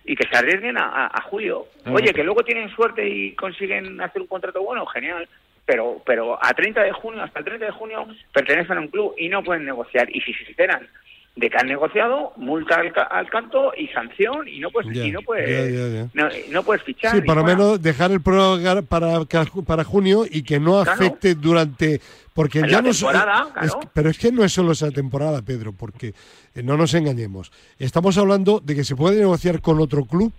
[0.06, 1.67] y que se arriesguen a, a- a julio.
[1.93, 5.28] Oye, que luego tienen suerte y consiguen hacer un contrato bueno, genial.
[5.63, 9.13] Pero, pero a 30 de junio, hasta el 30 de junio, pertenecen a un club
[9.15, 10.10] y no pueden negociar.
[10.10, 10.88] Y si se enteran
[11.36, 15.12] de que han negociado, multa al, ca- al canto y sanción y no puedes, y
[15.12, 16.13] no puedes.
[16.13, 17.12] No, no puedes fichar.
[17.12, 17.58] Sí, y por lo fuera.
[17.58, 19.20] menos dejar el programa para,
[19.65, 20.91] para junio y que no Claro.
[20.91, 22.02] afecte durante.
[22.34, 23.89] Porque En ya la no temporada, es- claro.
[23.94, 26.13] pero es que no es solo esa temporada, Pedro, porque
[26.56, 27.52] eh, no nos engañemos.
[27.80, 30.32] Estamos hablando de que se puede negociar con otro club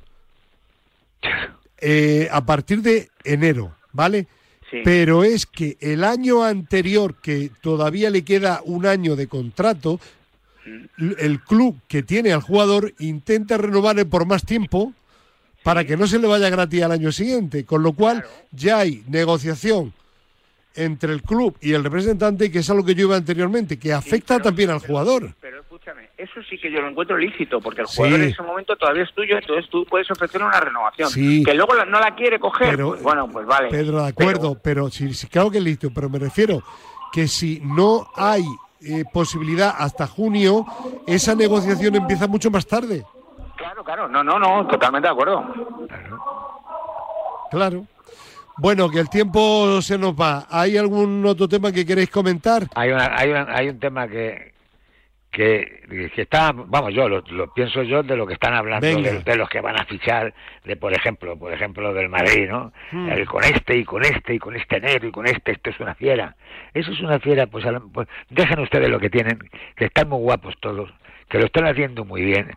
[1.80, 4.26] eh, a partir de enero, ¿vale?
[4.70, 4.78] Sí.
[4.84, 10.00] Pero es que el año anterior, que todavía le queda un año de contrato,
[11.18, 14.92] el club que tiene al jugador intenta renovarle por más tiempo
[15.62, 17.64] para que no se le vaya gratis al año siguiente.
[17.64, 19.92] Con lo cual ya hay negociación
[20.74, 24.34] entre el club y el representante, que es algo que yo iba anteriormente, que afecta
[24.36, 25.34] pero- también al pero- jugador.
[25.40, 27.96] Pero escúchame, eso sí que yo lo encuentro lícito, porque el Sí.
[27.96, 31.10] jugador en ese momento todavía es tuyo, entonces tú puedes ofrecer una renovación.
[31.10, 31.42] Sí.
[31.44, 33.68] Que luego no la quiere coger, Pero, pues bueno, pues vale.
[33.68, 36.62] Pedro, de acuerdo, pero, sí, sí, claro que es listo, pero me refiero
[37.12, 38.42] que si no hay
[38.84, 40.66] eh, posibilidad hasta junio,
[41.06, 43.04] esa negociación empieza mucho más tarde.
[43.56, 45.44] Claro, claro, no, no, no, totalmente de acuerdo.
[47.50, 47.84] Claro.
[48.58, 50.46] Bueno, que el tiempo se nos va.
[50.50, 52.66] ¿Hay algún otro tema que queréis comentar?
[52.74, 54.51] Hay, una, hay, una- hay un tema que,
[55.32, 59.20] que, que está, vamos, yo lo, lo pienso yo de lo que están hablando, de,
[59.22, 60.32] de los que van a fichar,
[60.64, 62.70] de por ejemplo, por ejemplo del Madrid, ¿no?
[62.92, 63.08] Hmm.
[63.08, 65.80] El con este y con este y con este negro y con este, esto es
[65.80, 66.36] una fiera.
[66.74, 67.64] Eso es una fiera, pues,
[67.94, 69.38] pues dejen ustedes lo que tienen,
[69.74, 70.90] que están muy guapos todos,
[71.30, 72.50] que lo están haciendo muy bien.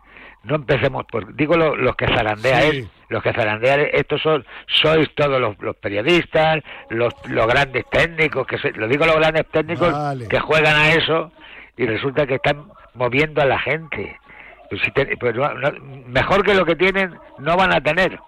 [0.44, 2.78] No empecemos por, digo lo- los que zarandean, Sí.
[2.80, 8.46] es- los que zarandean, estos son, sois todos los, los periodistas, los, los grandes técnicos,
[8.46, 10.28] que sois- lo digo los grandes técnicos Vale.
[10.28, 11.32] que juegan a eso
[11.76, 14.18] y resulta que están moviendo a la gente.
[14.68, 15.72] Pues si te- pues no- no-
[16.08, 18.18] mejor que lo que tienen no van a tener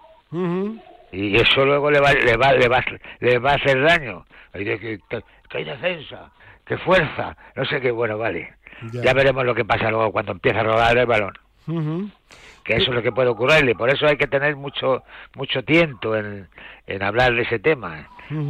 [1.11, 2.83] y eso luego le va, le va, le va,
[3.19, 4.25] le va a hacer daño.
[4.53, 6.31] Hay de que, que- que hay defensa,
[6.65, 8.53] que fuerza, no sé qué, bueno, vale.
[8.93, 9.01] Ya.
[9.03, 9.13] Ya.
[9.13, 11.33] veremos lo que pasa luego cuando empieza a rodar el balón,
[12.63, 13.75] que eso es lo que puede ocurrirle.
[13.75, 15.03] Por eso hay que tener mucho
[15.35, 16.47] mucho tiempo en,
[16.87, 18.07] en hablar de ese tema.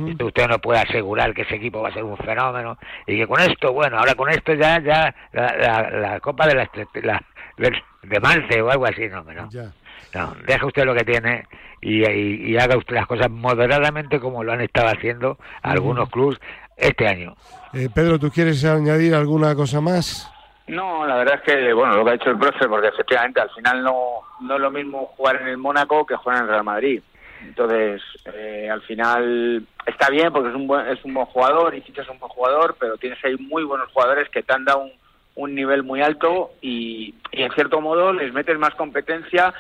[0.10, 3.28] Esto Usted no puede asegurar que ese equipo va a ser un fenómeno y que
[3.28, 6.70] con esto, bueno, ahora con esto ya ya la, la, la copa de la,
[7.02, 7.24] la-
[7.58, 7.72] de,
[8.04, 9.50] de Malce o algo así, no, no.
[9.50, 9.72] Ya.
[10.14, 11.46] No, deje usted lo que tiene
[11.82, 16.40] y, y- y haga usted las cosas moderadamente como lo han estado haciendo algunos clubes
[16.78, 17.36] este año.
[17.74, 20.32] Eh, Pedro, ¿tú quieres añadir alguna cosa más?
[20.68, 23.50] No, la verdad es que, bueno, lo que ha dicho el profe, porque efectivamente al
[23.52, 23.96] final no,
[24.42, 27.02] no es lo mismo jugar en el Mónaco que jugar en el Real Madrid.
[27.42, 28.02] Entonces,
[28.34, 32.10] eh, al final está bien porque es un buen, es un buen jugador y fichas
[32.10, 34.92] un buen jugador, pero tienes ahí muy buenos jugadores que te han dado un,
[35.36, 39.54] un nivel muy alto y, y en cierto modo les metes más competencia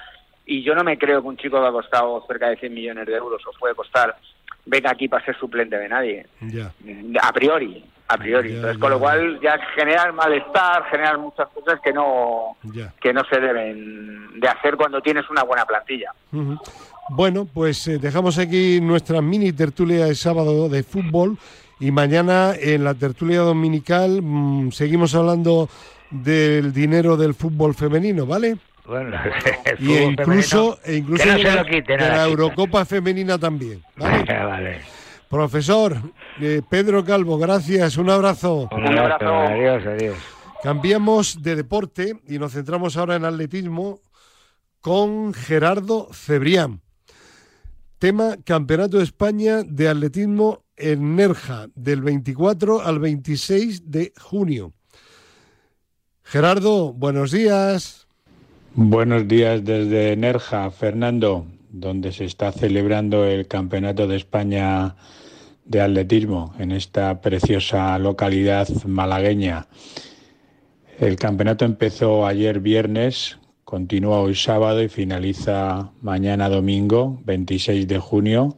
[0.45, 3.05] y yo no me creo que un chico que ha costado cerca de 100 millones
[3.07, 4.17] de euros o puede costar
[4.65, 6.25] venga aquí para ser suplente de nadie.
[7.21, 9.01] A priori a priori Ya, entonces ya, con lo ya.
[9.01, 12.93] cual ya generar malestar generar muchas cosas que no Ya.
[13.01, 16.11] que no se deben de hacer cuando tienes una buena plantilla.
[17.09, 21.37] Bueno, pues eh, dejamos aquí nuestra mini tertulia de sábado de fútbol
[21.79, 25.69] y mañana en la tertulia dominical mm, seguimos hablando
[26.09, 28.57] del dinero del fútbol femenino, ¿vale?
[28.85, 29.15] Bueno,
[29.79, 33.83] y incluso, e incluso de, la, Eurocopa femenina también.
[33.97, 34.81] ¿vale?
[35.29, 35.95] Profesor
[36.41, 38.67] eh, Pedro Calvo, gracias, un abrazo.
[38.71, 40.17] Un abrazo, adiós, adiós.
[40.63, 44.01] Cambiamos de deporte y nos centramos ahora en atletismo
[44.81, 46.81] con Gerardo Cebrián.
[47.99, 54.73] Tema Campeonato de España de Atletismo en Nerja, del 24 al 26 de junio.
[56.23, 58.07] Gerardo, buenos días.
[58.73, 64.95] Buenos días desde Nerja, Fernando, donde se está celebrando el Campeonato de España
[65.69, 69.67] de Atletismo en esta preciosa localidad malagueña.
[70.99, 78.57] El campeonato empezó ayer viernes, continúa hoy sábado y finaliza mañana domingo, 26 de junio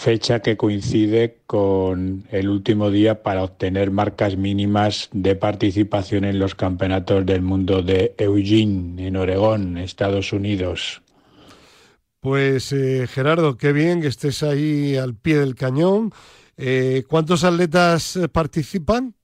[0.00, 6.54] fecha que coincide con el último día para obtener marcas mínimas de participación en los
[6.54, 11.02] campeonatos del mundo de Eugene, en Oregón, Estados Unidos.
[12.20, 16.12] Pues eh, Gerardo, qué bien que estés ahí al pie del cañón.
[16.58, 19.14] Eh, ¿Cuántos atletas eh, participan?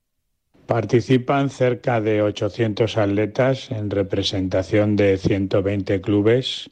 [0.67, 6.71] Participan cerca de 800 atletas en representación de 120 clubes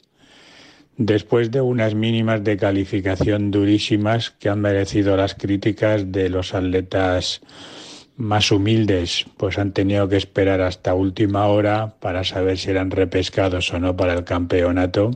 [0.97, 7.41] después de unas mínimas de calificación durísimas que han merecido las críticas de los atletas
[8.17, 13.71] más humildes, pues han tenido que esperar hasta última hora para saber si eran repescados
[13.73, 15.11] o no para el campeonato.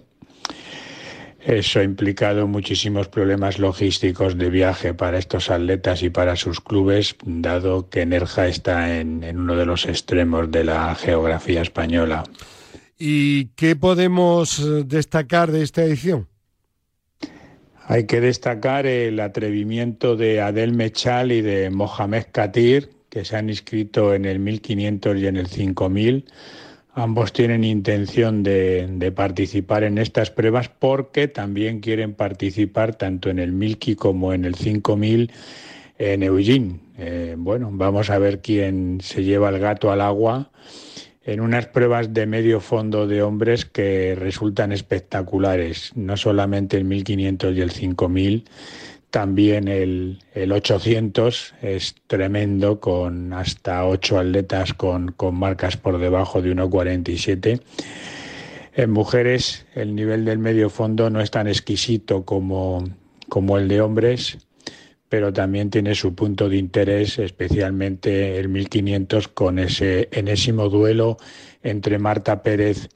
[1.42, 7.16] Eso ha implicado muchísimos problemas logísticos de viaje para estos atletas y para sus clubes,
[7.24, 12.24] dado que Nerja está en, en uno de los extremos de la geografía española.
[12.98, 16.28] ¿Y qué podemos eh, destacar de esta edición?
[17.88, 23.50] Hay que destacar el atrevimiento de Adel Mechal y de Mohamed Katir, que se han
[23.50, 26.26] inscrito en el 1500 y en el 5000.
[26.94, 33.52] Ambos tienen intención de, participar en estas pruebas porque también quieren participar tanto en el
[33.52, 35.32] 1000 como en el 5000
[35.98, 36.80] en Eugene.
[36.98, 40.50] Eh, bueno, vamos a ver quién se lleva el gato al agua
[41.24, 47.56] en unas pruebas de medio fondo de hombres que resultan espectaculares, no solamente el 1500
[47.56, 48.46] y el 5000,
[49.10, 56.56] también el, 800 es tremendo con hasta 8 atletas con, con marcas por debajo de
[56.56, 57.62] 1,47.
[58.76, 62.84] En mujeres el nivel del medio fondo no es tan exquisito como,
[63.28, 64.38] como el de hombres,
[65.10, 71.18] pero también tiene su punto de interés, especialmente el 1500 con ese enésimo duelo
[71.64, 72.90] entre Marta Pérez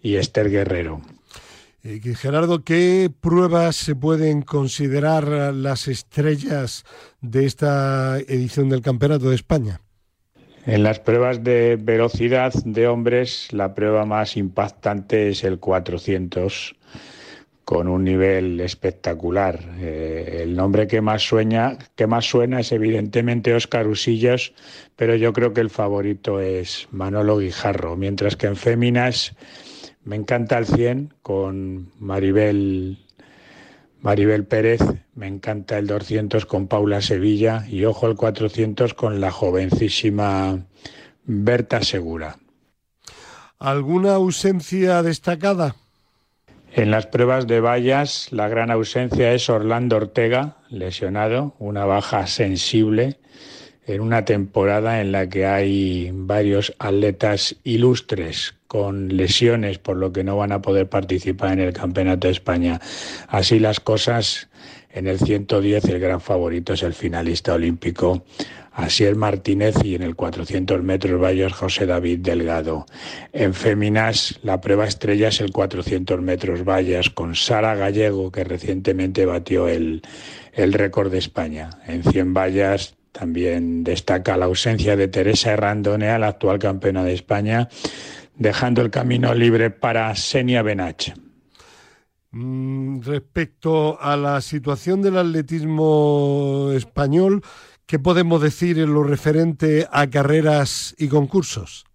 [0.00, 1.02] y Esther Guerrero.
[1.84, 6.84] Eh, Gerardo, ¿qué pruebas se pueden considerar las estrellas
[7.20, 9.80] de esta edición del Campeonato de España?
[10.66, 16.74] En las pruebas de velocidad de hombres, la prueba más impactante es el 400
[17.64, 19.60] con un nivel espectacular.
[19.78, 24.52] Eh, el nombre que más, sueña, que más suena es evidentemente Óscar Usillos,
[24.96, 29.36] pero yo creo que el favorito es Manolo Guijarro, mientras que en féminas
[30.08, 32.96] me encanta el 100 con Maribel
[34.00, 34.80] Maribel Pérez,
[35.14, 40.60] me encanta el 200 con Paula Sevilla y ojo el 400 con la jovencísima
[41.24, 42.38] Berta Segura.
[43.58, 45.76] ¿Alguna ausencia destacada?
[46.72, 53.18] En las pruebas de vallas, la gran ausencia es Orlando Ortega, lesionado, una baja sensible
[53.88, 60.24] en una temporada en la que hay varios atletas ilustres con lesiones, por lo que
[60.24, 62.80] no van a poder participar en el Campeonato de España.
[63.28, 64.48] Así las cosas,
[64.90, 68.24] en el 110 el gran favorito es el finalista olímpico
[68.72, 72.84] Asier Martínez y en el 400 metros valles José David Delgado.
[73.32, 79.24] En féminas, la prueba estrella es el 400 metros vallas con Sara Gallego, que recientemente
[79.24, 80.02] batió el,
[80.52, 81.70] el récord de España.
[81.88, 87.68] En 100 vallas también destaca la ausencia de Teresa Herrandonea, la actual campeona de España,
[88.36, 91.12] dejando el camino libre para Senia Benach.
[92.30, 97.42] Mm, respecto a la situación del atletismo español,
[97.88, 101.86] ¿Qué podemos decir en lo referente a carreras y concursos?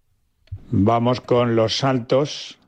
[0.72, 2.58] Vamos con los saltos.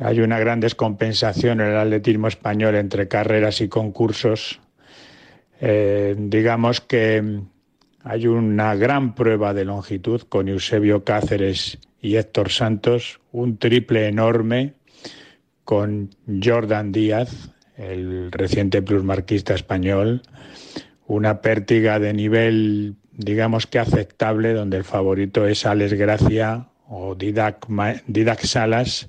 [0.00, 4.60] Hay una gran descompensación en el atletismo español entre carreras y concursos.
[5.60, 7.40] Eh, digamos que
[8.04, 14.74] hay una gran prueba de longitud con Eusebio Cáceres y Héctor Santos, un triple enorme
[15.64, 16.10] con
[16.42, 20.22] Jordan Díaz, el reciente plusmarquista español,
[21.06, 27.66] una pértiga de nivel digamos que aceptable, donde el favorito es Alex Gracia o Didac,
[28.06, 29.08] Didac Salas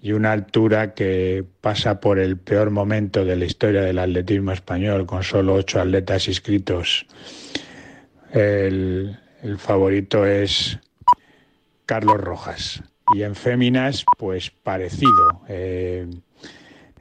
[0.00, 5.06] y una altura que pasa por el peor momento de la historia del atletismo español,
[5.06, 7.06] con solo ocho atletas inscritos.
[8.32, 9.18] El,
[9.58, 10.78] favorito es
[11.86, 12.82] Carlos Rojas.
[13.14, 15.42] Y en féminas, pues parecido.
[15.48, 16.06] Eh,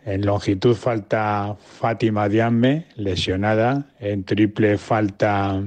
[0.05, 3.87] en longitud falta Fátima Diamme, lesionada.
[3.99, 5.61] En triple falta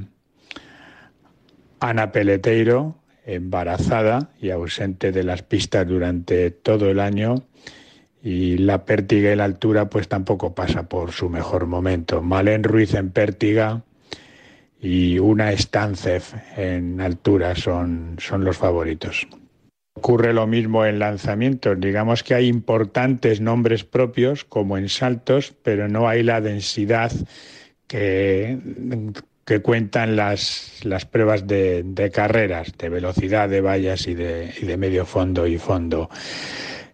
[1.78, 2.99] Ana Peleteiro,
[3.34, 7.36] embarazada y ausente de las pistas durante todo el año
[8.22, 12.22] y la pértiga y la altura pues tampoco pasa por su mejor momento.
[12.22, 13.82] Malen Ruiz en pértiga
[14.80, 16.22] y una Stancev
[16.56, 19.26] en altura son, son los favoritos.
[19.94, 21.78] Ocurre lo mismo en lanzamientos.
[21.78, 27.12] Digamos que hay importantes nombres propios como en saltos, pero no hay la densidad
[27.86, 28.58] que,
[29.50, 34.76] que cuentan las, las pruebas de, carreras, de velocidad, de vallas y de, y de
[34.76, 36.08] medio fondo y fondo.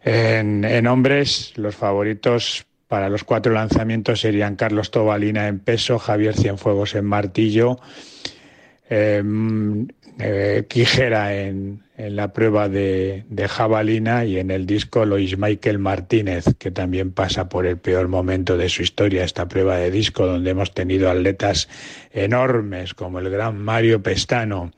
[0.02, 6.94] En, hombres, los favoritos para los cuatro lanzamientos serían Carlos Tobalina en peso, Javier Cienfuegos
[6.94, 7.78] en martillo,
[8.88, 9.86] em,
[10.18, 16.44] eh, Quijera en, en, la prueba de, jabalina y en el disco Lois Michael Martínez,
[16.58, 20.50] que también pasa por el peor momento de su historia, esta prueba de disco, donde
[20.50, 21.68] hemos tenido atletas
[22.12, 24.72] enormes como el gran Mario Pestano.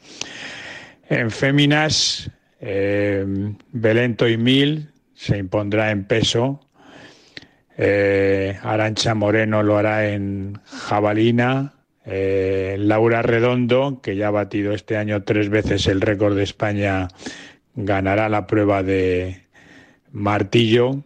[1.09, 3.25] En féminas, eh,
[3.73, 6.61] Belento y Mil se impondrá en peso.
[7.77, 11.78] Eh, Arancha Moreno lo hará en jabalina.
[12.11, 17.09] Eh, Laura Redondo, que ya ha batido este año tres veces el récord de España,
[17.75, 19.47] ganará la prueba de
[20.11, 21.05] martillo.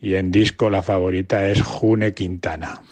[0.00, 2.82] Y en disco la favorita es June Quintana.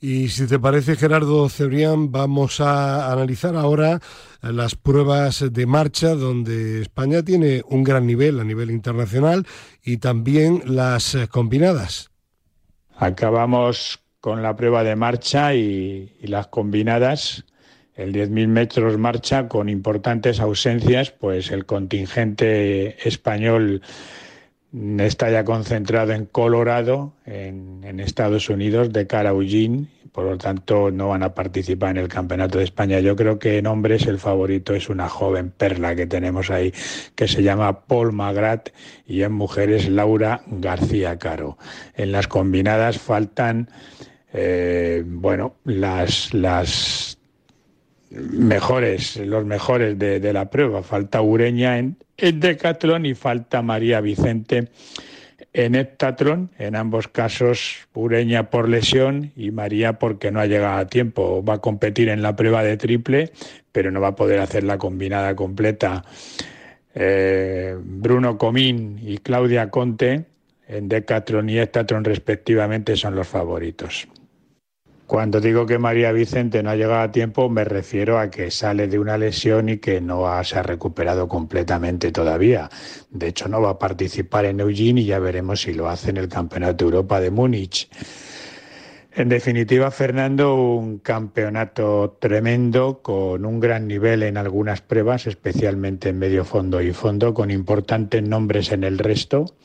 [0.00, 4.00] Y si te parece, Gerardo Cebrián, vamos a analizar ahora
[4.40, 9.46] las pruebas de marcha donde España tiene un gran nivel a nivel internacional
[9.84, 12.10] y también las combinadas.
[12.96, 17.44] Acabamos con la prueba de marcha y, las combinadas.
[17.94, 23.82] El 10.000 metros marcha con importantes ausencias, pues el contingente español
[24.98, 30.90] está ya concentrado en Colorado, en, Estados Unidos, de cara a Eugene, por lo tanto
[30.90, 33.00] no van a participar en el Campeonato de España.
[33.00, 36.72] Yo creo que en hombres el favorito es una joven perla que tenemos ahí,
[37.14, 38.70] que se llama Paul Magrat,
[39.06, 41.58] y en mujeres Laura García Caro.
[41.94, 43.68] En las combinadas faltan,
[44.32, 47.18] eh, bueno, las, las
[48.10, 50.82] mejores, los mejores de, la prueba.
[50.82, 54.68] Falta Ureña en, en y falta María Vicente
[55.52, 60.86] en heptatlón, en ambos casos Ureña por lesión y María porque no ha llegado a
[60.86, 61.44] tiempo.
[61.44, 63.32] Va a competir en la prueba de triple,
[63.72, 66.04] pero no va a poder hacer la combinada completa.
[66.94, 70.24] Eh, Bruno Comín y Claudia Conte
[70.68, 74.06] en Decathlon y heptatlón respectivamente son los favoritos.
[75.10, 78.86] Cuando digo que María Vicente no ha llegado a tiempo, me refiero a que sale
[78.86, 82.70] de una lesión y que no se ha recuperado completamente todavía.
[83.10, 86.18] De hecho, no va a participar en Eugene y ya veremos si lo hace en
[86.18, 87.88] el Campeonato Europa de Múnich.
[89.12, 96.20] En definitiva, Fernando, un campeonato tremendo con un gran nivel en algunas pruebas, especialmente en
[96.20, 99.56] medio fondo y fondo, con importantes nombres en el resto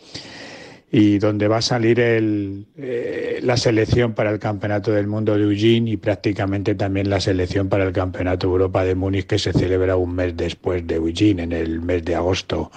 [0.91, 5.43] y donde va a salir el, eh, la selección para el Campeonato del Mundo de
[5.43, 9.97] Eugene y prácticamente también la selección para el Campeonato Europa de Múnich que se celebra
[9.97, 12.71] un mes después de Eugene, en el mes de agosto.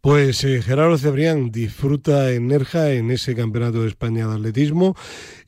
[0.00, 4.94] Pues eh, Gerardo Cebrián disfruta en Nerja en ese Campeonato de España de Atletismo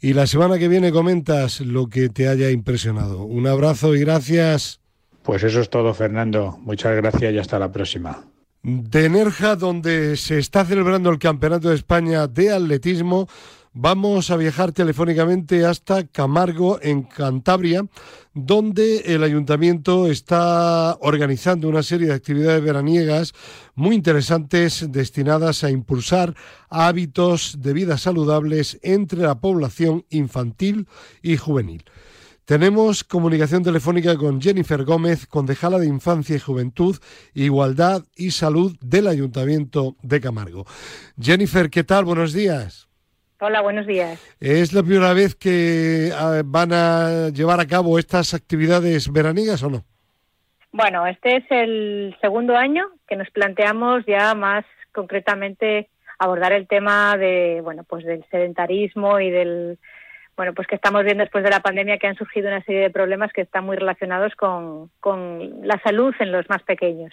[0.01, 3.23] y la semana que viene comentas lo que te haya impresionado.
[3.23, 4.81] Un abrazo y gracias.
[5.23, 6.59] Pues eso es todo, Fernando.
[6.61, 8.30] Muchas gracias y hasta la próxima
[8.62, 13.27] de Nerja, donde se está celebrando el Campeonato de España de Atletismo.
[13.73, 17.87] Vamos a viajar telefónicamente hasta Camargo, en Cantabria,
[18.35, 23.33] donde el ayuntamiento está organizando una serie de actividades veraniegas
[23.77, 26.35] muy interesantes destinadas a impulsar
[26.68, 30.87] hábitos de vida saludables entre la población infantil
[31.22, 31.85] y juvenil.
[32.51, 36.96] Tenemos comunicación telefónica con Jennifer Gómez, concejala de Infancia y Juventud,
[37.32, 40.64] Igualdad y Salud del Ayuntamiento de Camargo.
[41.16, 42.05] Jennifer, ¿qué tal?
[42.05, 42.88] Buenos días.
[43.38, 44.20] Hola, buenos días.
[44.40, 49.70] ¿Es la primera vez que ah, van a llevar a cabo estas actividades veraniegas o
[49.70, 49.84] no?
[50.72, 55.88] Bueno, este es el segundo año que nos planteamos ya más concretamente
[56.18, 59.78] abordar el tema de, bueno, pues del sedentarismo y del
[60.41, 62.88] bueno, pues que estamos viendo después de la pandemia que han surgido una serie de
[62.88, 67.12] problemas que están muy relacionados con, con la salud en los más pequeños.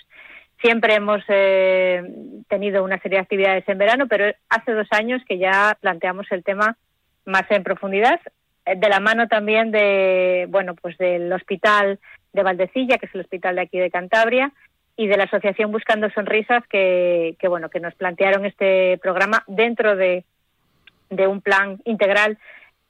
[0.62, 2.04] Siempre hemos eh,
[2.48, 6.46] tenido una serie de actividades en verano, pero hace dos años que ya planteamos el
[6.46, 6.78] tema
[7.26, 8.18] más en profundidad,
[8.66, 12.00] eh, de la mano también de, bueno, pues del hospital
[12.32, 14.54] de Valdecilla, que es el hospital de aquí de Cantabria,
[14.96, 19.98] y de la asociación Buscando Sonrisas, que, que bueno, que nos plantearon este programa dentro
[19.98, 20.24] de,
[21.10, 22.38] de un plan integral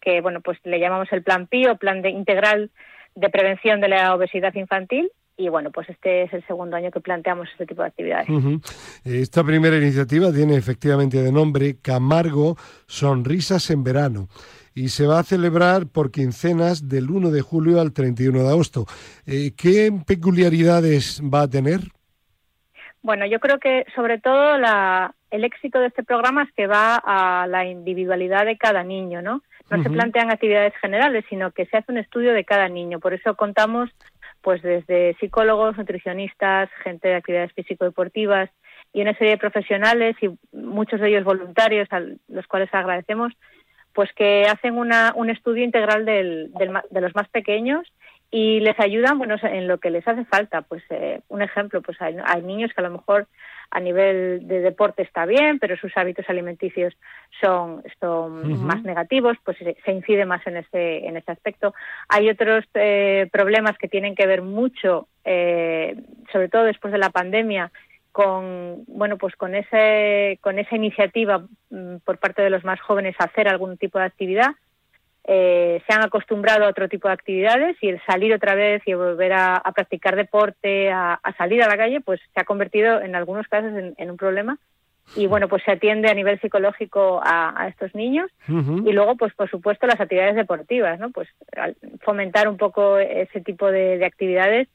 [0.07, 2.71] que, bueno, pues le llamamos el Plan PIO, Plan de Integral
[3.15, 7.01] de Prevención de la Obesidad Infantil, y bueno, pues este es el segundo año que
[7.01, 8.29] planteamos este tipo de actividades.
[9.03, 12.55] Esta primera iniciativa tiene efectivamente de nombre Camargo
[12.85, 14.29] Sonrisas en Verano
[14.73, 18.85] y se va a celebrar por quincenas del 1 de julio al 31 de agosto.
[19.25, 21.81] Eh, ¿Qué peculiaridades va a tener?
[23.01, 26.95] Bueno, yo creo que sobre todo la, el éxito de este programa es que va
[26.95, 29.41] a la individualidad de cada niño, ¿no?
[29.69, 33.01] No se plantean actividades generales, sino que se hace un estudio de cada niño.
[33.01, 33.89] Por eso contamos
[34.41, 38.49] pues desde psicólogos, nutricionistas, gente de actividades físico-deportivas
[38.93, 43.33] y una serie de profesionales y muchos de ellos voluntarios a los cuales agradecemos,
[43.93, 47.85] pues que hacen una, un estudio integral del, de los más pequeños
[48.29, 50.61] y les ayudan bueno en lo que les hace falta.
[50.61, 53.27] Pues eh, un ejemplo pues hay, niños que a lo mejor
[53.69, 56.93] a nivel de deporte está bien pero sus hábitos alimenticios
[57.41, 61.73] son son más negativos pues se, incide más en ese en ese aspecto.
[62.09, 65.95] Hay otros eh, problemas que tienen que ver mucho eh,
[66.31, 67.71] sobre todo después de la pandemia
[68.11, 73.15] con bueno pues con ese con esa iniciativa mm, por parte de los más jóvenes
[73.19, 74.55] a hacer algún tipo de actividad
[75.29, 78.93] eh, se han acostumbrado a otro tipo de actividades y el salir otra vez y
[78.93, 83.45] volver a, practicar deporte, a, salir a la calle, pues se ha convertido en algunos
[83.47, 84.57] casos en, un problema.
[85.15, 88.29] Y bueno, pues se atiende a nivel psicológico a, estos niños.
[88.47, 91.11] Y luego, pues por supuesto, las actividades deportivas, ¿no?
[91.11, 91.27] Pues
[92.01, 94.67] fomentar un poco ese tipo de, de actividades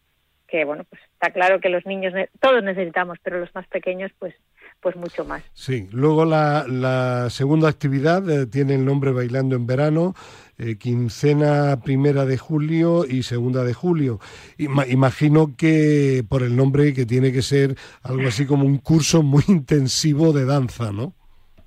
[0.53, 4.34] que, bueno, pues está claro que los niños, todos necesitamos, pero los más pequeños, pues
[4.80, 5.44] pues mucho más.
[5.55, 10.14] Sí, luego la, la segunda actividad eh, tiene el nombre Bailando en Verano,
[10.59, 14.18] eh, quincena primera de julio y segunda de julio.
[14.59, 19.44] imagino que por el nombre que tiene que ser algo así como un curso muy
[19.48, 21.14] intensivo de danza, ¿no?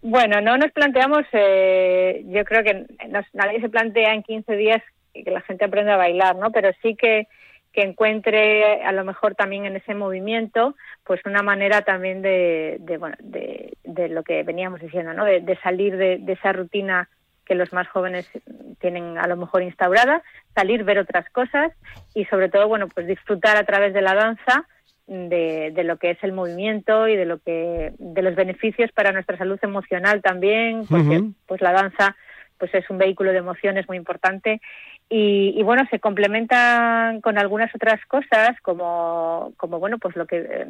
[0.02, 2.86] Bueno, no nos planteamos, eh, yo creo que
[3.34, 4.82] nadie se plantea en 15 días
[5.14, 6.52] que la gente aprenda a bailar, ¿no?
[6.52, 7.28] Pero sí que
[7.76, 12.98] que encuentre a lo mejor también en ese movimiento pues una manera también de, de,
[12.98, 15.26] bueno, de, de lo que veníamos diciendo, ¿no?
[15.26, 17.10] de, salir de, esa rutina
[17.46, 18.28] que los más jóvenes
[18.80, 20.24] tienen a lo mejor instaurada,
[20.56, 21.74] salir, ver otras cosas
[22.14, 24.66] y sobre todo, bueno, pues disfrutar a través de la danza
[25.06, 29.12] de, de, lo que es el movimiento y de lo que de los beneficios para
[29.12, 32.16] nuestra salud emocional también, porque pues la danza
[32.58, 34.62] pues es un vehículo de emociones muy importante
[35.08, 40.68] y, bueno, se complementan con algunas otras cosas, como, como bueno, pues lo que eh,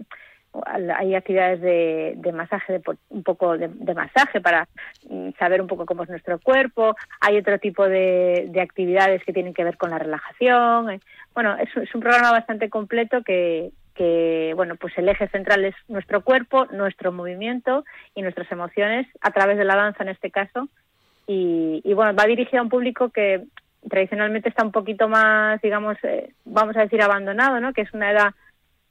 [0.94, 4.68] hay actividades de, de masaje, de, un poco de, masaje para
[5.10, 6.96] mm, saber un poco cómo es nuestro cuerpo.
[7.22, 10.92] Hay otro tipo de, de actividades que tienen que ver con la relajación.
[10.92, 11.00] Eh,
[11.34, 15.76] bueno, es, es un programa bastante completo que, que bueno pues el eje central es
[15.88, 20.68] nuestro cuerpo, nuestro movimiento y nuestras emociones a través de la danza en este caso
[21.28, 23.46] y, y bueno va dirigido a un público que
[23.90, 27.74] tradicionalmente está un poquito más, digamos, eh, vamos a decir, abandonado, ¿no?
[27.74, 28.34] Que es una edad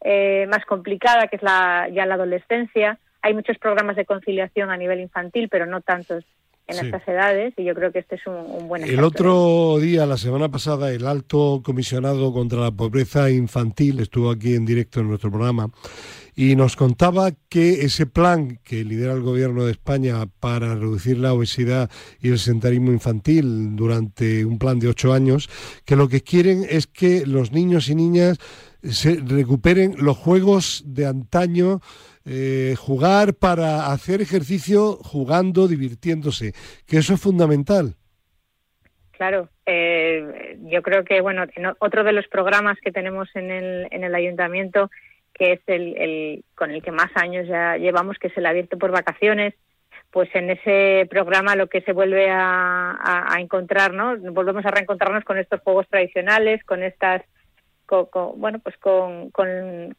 [0.00, 2.98] eh, más complicada, que es la, ya la adolescencia.
[3.22, 6.24] Hay muchos programas de conciliación a nivel infantil, pero no tantos
[6.66, 9.00] en estas edades y yo creo que este es un, buen ejemplo.
[9.00, 14.54] El otro día, la semana pasada, el alto comisionado contra la pobreza infantil estuvo aquí
[14.54, 15.70] en directo en nuestro programa
[16.34, 21.32] y nos contaba que ese plan que lidera el gobierno de España para reducir la
[21.32, 21.90] obesidad
[22.20, 25.48] y el sedentarismo infantil durante un plan de ocho años,
[25.84, 28.38] que lo que quieren es que los niños y niñas
[28.82, 31.80] se recuperen los juegos de antaño,
[32.26, 36.52] eh, jugar para hacer ejercicio jugando, divirtiéndose,
[36.86, 37.94] que eso es fundamental.
[39.12, 41.44] Claro, eh, yo creo que bueno,
[41.78, 44.90] otro de los programas que tenemos en el, en el ayuntamiento
[45.34, 48.92] que es el, con el que más años ya llevamos, que es el abierto por
[48.92, 49.54] vacaciones,
[50.10, 54.16] pues en ese programa lo que se vuelve a, encontrar, ¿no?
[54.32, 57.22] Volvemos a reencontrarnos con estos juegos tradicionales, con estas,
[58.36, 59.30] bueno, pues con,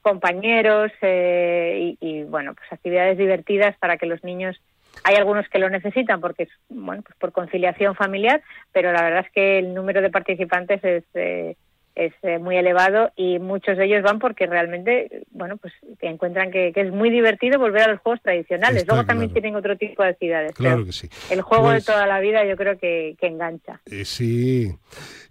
[0.01, 4.59] compañeros eh, y, bueno, pues actividades divertidas para que los niños
[5.03, 9.25] hay algunos que lo necesitan porque es bueno pues por conciliación familiar pero la verdad
[9.25, 11.57] es que el número de participantes es eh,
[11.95, 16.51] es eh, muy elevado y muchos de ellos van porque realmente, bueno, pues que encuentran
[16.51, 18.85] que, es muy divertido volver a los juegos tradicionales.
[18.85, 20.53] Luego también tienen otro tipo de actividades.
[20.53, 21.09] Claro que sí.
[21.31, 23.81] El juego de pues toda la vida yo creo que, engancha.
[23.85, 24.71] Eh, sí.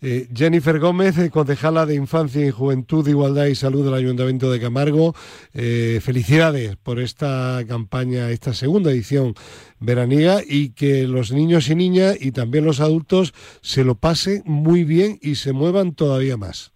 [0.02, 5.14] Eh, Jennifer Gómez, concejala de Infancia y Juventud, Igualdad y Salud del Ayuntamiento de Camargo.
[5.52, 9.34] felicidades por esta campaña, esta segunda edición
[9.80, 14.84] veraniega y que los niños y niñas y también los adultos se lo pasen muy
[14.84, 16.72] bien y se muevan todavía más.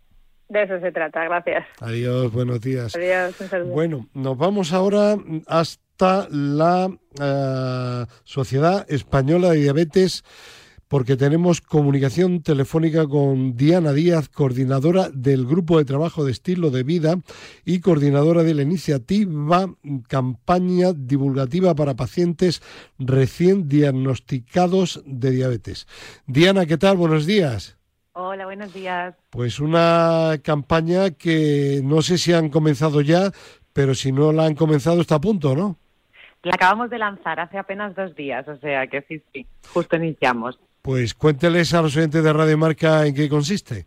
[0.49, 1.67] De eso se trata, gracias.
[1.81, 2.97] Adiós, buenos días.
[2.97, 3.73] Adiós, un saludo.
[3.73, 6.91] Bueno, nos vamos ahora hasta la
[7.21, 10.25] eh, Sociedad Española de Diabetes
[10.89, 16.83] porque tenemos comunicación telefónica con Diana Díaz, coordinadora del Grupo de Trabajo de Estilo de
[16.83, 17.17] Vida
[17.65, 19.67] y coordinadora de la iniciativa
[20.09, 22.63] Campaña Divulgativa para Pacientes
[22.99, 25.87] Recién Diagnosticados de Diabetes.
[26.27, 26.97] Diana, ¿qué tal?
[26.97, 27.79] Buenos días.
[28.15, 29.15] Hola, buenos días.
[29.31, 33.31] Pues una campaña que no sé si han comenzado ya,
[33.73, 35.77] pero si no la han comenzado está a punto, ¿no?
[36.43, 40.59] La acabamos de lanzar hace apenas dos días, o sea que sí, sí, justo iniciamos.
[40.89, 43.87] Pues cuénteles a los oyentes de Radio Marca en qué consiste.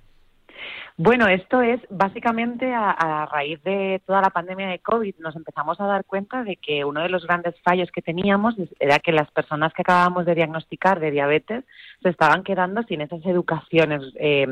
[1.04, 5.88] Bueno, esto es básicamente a, raíz de toda la pandemia de COVID, nos empezamos a
[5.88, 9.74] dar cuenta de que uno de los grandes fallos que teníamos era que las personas
[9.74, 11.64] que acabábamos de diagnosticar de diabetes
[12.04, 14.46] se estaban quedando sin esas educaciones eh,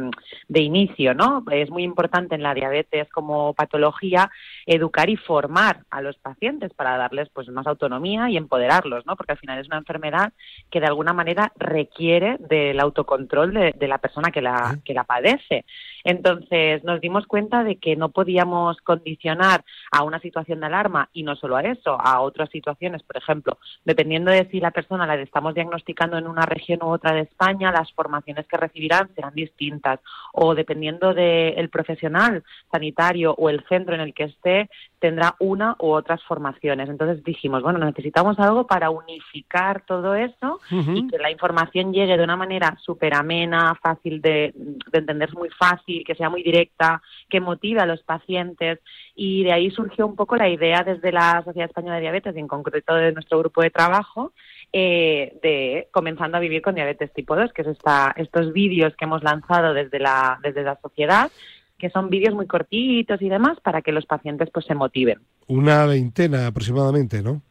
[0.47, 1.43] de inicio, ¿no?
[1.51, 4.31] Es muy importante en la diabetes como patología
[4.65, 9.15] educar y formar a los pacientes para darles pues más autonomía y empoderarlos, ¿no?
[9.15, 10.33] Porque al final es una enfermedad
[10.71, 15.03] que de alguna manera requiere del autocontrol de, de la persona que la, que la
[15.03, 15.63] padece.
[16.03, 21.23] Entonces nos dimos cuenta de que no podíamos condicionar a una situación de alarma y
[21.23, 25.15] no solo a eso, a otras situaciones, por ejemplo, dependiendo de si la persona la
[25.15, 29.99] estamos diagnosticando en una región u otra de España, las formaciones que recibirán serán distintas.
[30.33, 34.69] O dependiendo del profesional sanitario o el centro en el que esté,
[34.99, 36.89] tendrá una u otras formaciones.
[36.89, 42.23] Entonces dijimos, bueno, necesitamos algo para unificar todo eso y que la información llegue de
[42.23, 47.39] una manera súper amena, fácil de, de entender, muy fácil, que sea muy directa, que
[47.39, 48.79] motive a los pacientes.
[49.15, 52.39] Y de ahí surgió un poco la idea desde la Sociedad Española de Diabetes, y
[52.39, 54.33] en concreto de nuestro grupo de trabajo,
[54.71, 59.05] eh, de comenzando a vivir con diabetes tipo 2, que es esta, estos vídeos que
[59.05, 61.31] hemos lanzado desde la, desde la sociedad
[61.79, 65.19] que son vídeos muy cortitos y demás para que los pacientes pues se motiven.
[65.47, 67.41] Una veintena aproximadamente, ¿no?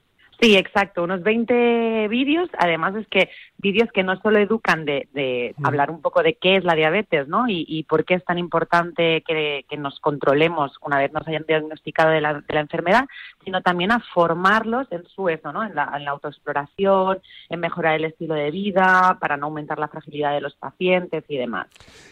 [0.40, 2.48] Sí, exacto, unos 20 vídeos.
[2.58, 5.08] Además es que vídeos que no solo educan de,
[5.56, 5.66] mm.
[5.66, 7.46] hablar un poco de qué es la diabetes, ¿no?
[7.48, 12.20] Y, por qué es tan importante que, nos controlemos una vez nos hayan diagnosticado de
[12.20, 13.06] la, enfermedad,
[13.44, 15.64] sino también a formarlos en su eso, ¿no?
[15.64, 19.88] En la, en la autoexploración, en mejorar el estilo de vida, para no aumentar la
[19.88, 21.66] fragilidad de los pacientes y demás.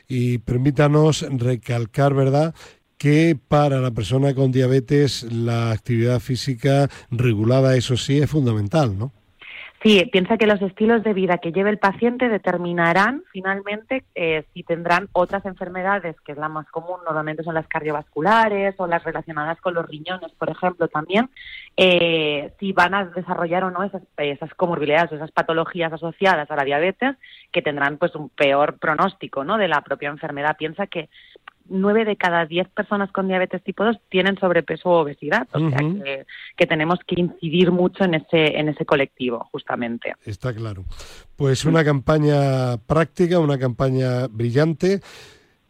[0.09, 2.55] Y permítanos recalcar, ¿verdad?,
[2.99, 9.13] que para la persona con diabetes la actividad física regulada, eso sí, es fundamental, ¿no?
[9.87, 14.65] Sí, piensa que los estilos de vida que lleve el paciente determinarán finalmente eh, si
[14.65, 19.61] tendrán otras enfermedades, que es la más común, normalmente son las cardiovasculares o las relacionadas
[19.61, 21.31] con los riñones, por ejemplo, también,
[21.77, 26.65] eh, si van a desarrollar o no esas, comorbilidades o esas patologías asociadas a la
[26.65, 27.15] diabetes,
[27.53, 29.57] que tendrán pues un peor pronóstico ¿no?
[29.57, 30.57] de la propia enfermedad.
[30.59, 31.11] Piensa que
[31.69, 35.79] nueve de cada diez personas con diabetes tipo 2 tienen sobrepeso o obesidad, o sea
[36.57, 40.15] que, tenemos que incidir mucho en ese, en ese colectivo, justamente.
[40.25, 40.85] Está claro.
[41.37, 45.01] Pues una campaña práctica, una campaña brillante.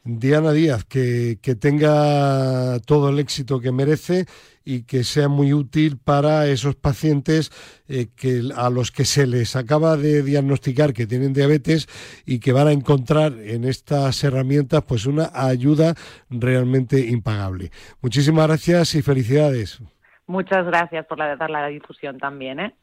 [0.07, 4.27] Diana Díaz, que, que tenga todo el éxito que merece
[4.65, 7.51] y que sea muy útil para esos pacientes
[7.89, 11.89] eh, que, a los que se les acaba de diagnosticar que tienen diabetes
[12.25, 15.95] y que van a encontrar en estas herramientas pues una ayuda
[16.31, 17.71] realmente impagable.
[18.01, 19.81] Muchísimas gracias y felicidades.
[20.29, 22.59] Muchas gracias por la, dar la difusión también.
[22.59, 22.75] ¿eh?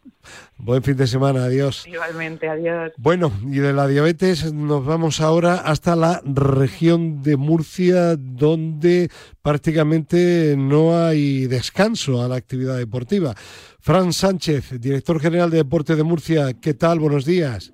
[0.58, 1.86] Buen fin de semana, adiós.
[1.86, 2.94] Igualmente, adiós.
[2.96, 9.10] Bueno, y de la diabetes nos vamos ahora hasta la región de Murcia, donde
[9.42, 13.34] prácticamente no hay descanso a la actividad deportiva.
[13.82, 17.00] Fran Sánchez, director general de Deporte de Murcia, ¿qué tal?
[17.00, 17.74] Buenos días.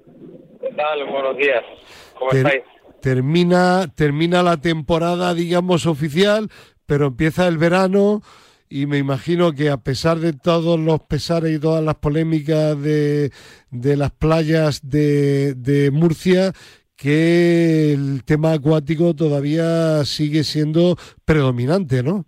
[0.59, 1.05] ¿Qué tal?
[1.11, 1.63] Buenos días.
[2.17, 2.63] ¿Cómo estáis?
[3.01, 6.49] Termina, termina la temporada, digamos, oficial,
[6.87, 8.23] pero empieza el verano
[8.69, 13.31] y me imagino que a pesar de todos los pesares y todas las polémicas de,
[13.71, 16.51] de las playas de, de Murcia,
[16.95, 20.95] que el tema acuático todavía sigue siendo
[21.25, 22.25] predominante, ¿no?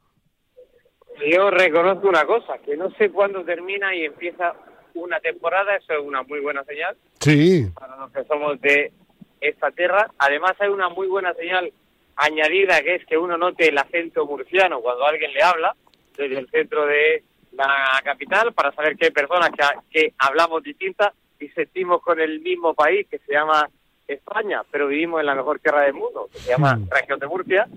[1.31, 4.55] Yo reconozco una cosa, que no sé cuándo termina y empieza
[4.95, 6.97] una temporada, eso es una muy buena señal.
[7.19, 7.67] Sí.
[7.75, 8.91] Para los que somos de
[9.39, 10.09] esta tierra.
[10.17, 11.71] Además hay una muy buena señal
[12.15, 15.75] añadida que es que uno note el acento murciano cuando alguien le habla
[16.17, 21.13] desde el centro de la capital para saber que hay personas que, que hablamos distintas
[21.39, 23.69] y sentimos con el mismo país que se llama
[24.07, 26.89] España, pero vivimos en la mejor tierra del mundo, que se llama Mm.
[26.89, 27.67] región de Murcia,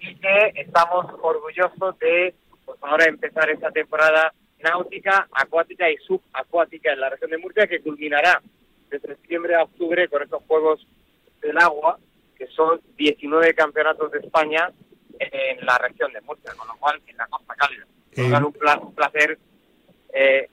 [0.00, 7.00] y que estamos orgullosos de pues, ahora empezar esta temporada náutica, acuática y subacuática en
[7.00, 8.40] la región de Murcia, que culminará
[8.90, 10.86] de septiembre a octubre con estos Juegos
[11.40, 11.98] del Agua,
[12.36, 14.70] que son 19 campeonatos de España
[15.32, 17.86] en la región de Murcia, con lo cual en la costa cálida.
[18.14, 19.38] Eh, un, pla- un placer
[20.12, 20.48] eh,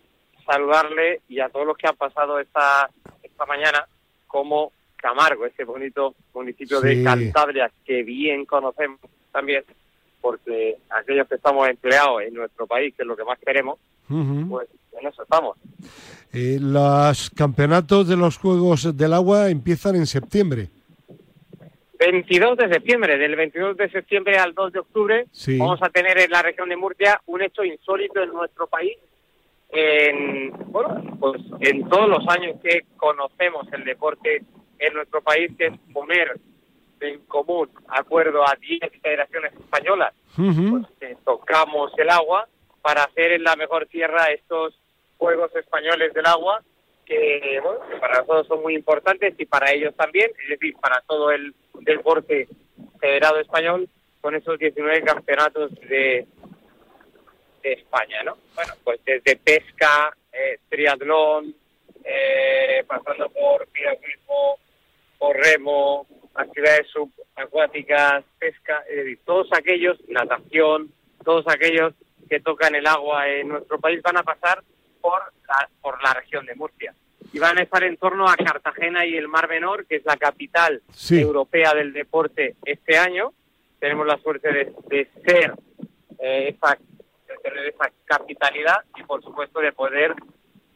[0.45, 2.89] saludarle y a todos los que han pasado esta,
[3.23, 3.87] esta mañana
[4.27, 6.87] como Camargo, ese bonito municipio Sí.
[6.87, 8.99] de Cantabria que bien conocemos
[9.31, 9.63] también,
[10.21, 14.67] porque aquellos que estamos empleados en nuestro país, que es lo que más queremos, pues
[14.99, 15.55] en eso estamos.
[16.33, 20.69] Eh, los campeonatos de los Juegos del Agua empiezan en septiembre.
[21.99, 25.57] 22 de septiembre, del 22 de septiembre al 2 de octubre, Sí.
[25.57, 28.97] vamos a tener en la región de Murcia un hecho insólito en nuestro país.
[29.71, 34.41] En, bueno, pues en todos los años que conocemos el deporte
[34.79, 36.39] en nuestro país, que es poner
[37.01, 42.47] en común, acuerdo a 10 federaciones españolas, pues, tocamos el agua
[42.81, 44.73] para hacer en la mejor tierra estos
[45.17, 46.61] Juegos Españoles del Agua,
[47.09, 51.01] que, bueno, que para nosotros son muy importantes y para ellos también, es decir, para
[51.01, 52.47] todo el deporte
[52.99, 53.89] federado español,
[54.21, 56.27] con esos 19 campeonatos de,
[57.63, 58.37] de España, ¿no?
[58.53, 61.55] Bueno, pues desde pesca, eh, triatlón,
[62.03, 64.59] eh, pasando por piragüismo,
[65.17, 66.05] por remo,
[66.35, 70.91] actividades subacuáticas, pesca, es decir, todos aquellos, natación,
[71.23, 71.93] todos aquellos
[72.29, 74.61] que tocan el agua en nuestro país van a pasar
[75.01, 76.93] por la, por la región de Murcia.
[77.31, 80.17] Y van a estar en torno a Cartagena y el Mar Menor, que es la
[80.17, 81.19] capital Sí.
[81.19, 83.33] europea del deporte este año.
[83.79, 85.53] Tenemos la suerte de, de ser
[86.19, 90.15] eh, esa, de tener esa capitalidad y, por supuesto, de poder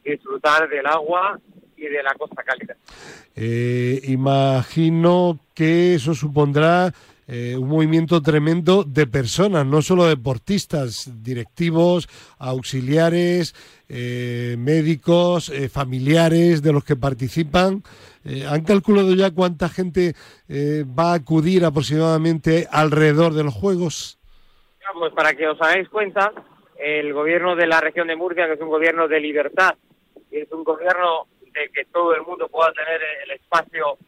[0.04, 1.38] disfrutar del agua
[1.76, 2.76] y de la costa cálida.
[3.34, 6.92] Eh, imagino que eso supondrá
[7.26, 12.08] eh, un movimiento tremendo de personas, no solo deportistas, directivos,
[12.38, 13.54] auxiliares,
[13.88, 17.82] eh, médicos, eh, familiares de los que participan.
[18.24, 20.14] Eh, ¿Han calculado ya cuánta gente
[20.48, 24.18] eh, va a acudir aproximadamente alrededor de los Juegos?
[24.98, 26.32] Pues para que os hagáis cuenta,
[26.78, 29.74] el gobierno de la región de Murcia, que es un gobierno de libertad,
[30.30, 33.98] es un gobierno de que todo el mundo pueda tener el espacio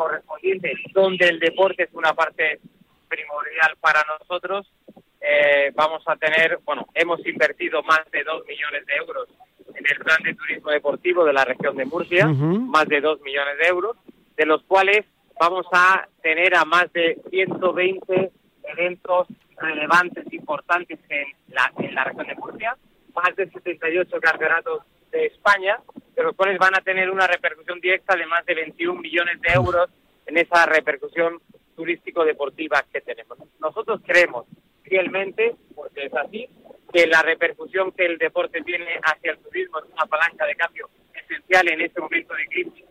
[0.00, 2.58] correspondiente, donde el deporte es una parte
[3.06, 4.72] primordial para nosotros,
[5.20, 9.28] eh, vamos a tener, bueno, hemos invertido más de dos millones de euros
[9.74, 12.60] en el plan de turismo deportivo de la región de Murcia, Ujú.
[12.60, 13.96] más de dos millones de euros,
[14.38, 15.04] de los cuales
[15.38, 18.30] vamos a tener a más de 120
[18.64, 19.28] eventos
[19.58, 22.74] relevantes, importantes en la, en la región de Murcia,
[23.14, 25.78] más de 78 campeonatos de España,
[26.14, 29.52] de los cuales van a tener una repercusión directa de más de 21 millones de
[29.52, 29.88] euros
[30.26, 31.40] en esa repercusión
[31.76, 33.38] turístico-deportiva que tenemos.
[33.58, 34.46] Nosotros creemos
[34.82, 36.48] fielmente, porque es así,
[36.92, 40.88] que la repercusión que el deporte tiene hacia el turismo es una palanca de cambio
[41.14, 42.84] esencial en este momento de crisis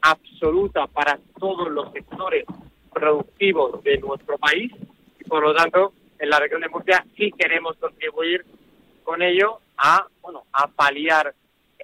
[0.00, 2.44] absoluta para todos los sectores
[2.92, 4.72] productivos de nuestro país
[5.18, 8.44] y por lo tanto en la región de Murcia sí queremos contribuir
[9.04, 11.34] con ello a bueno a paliar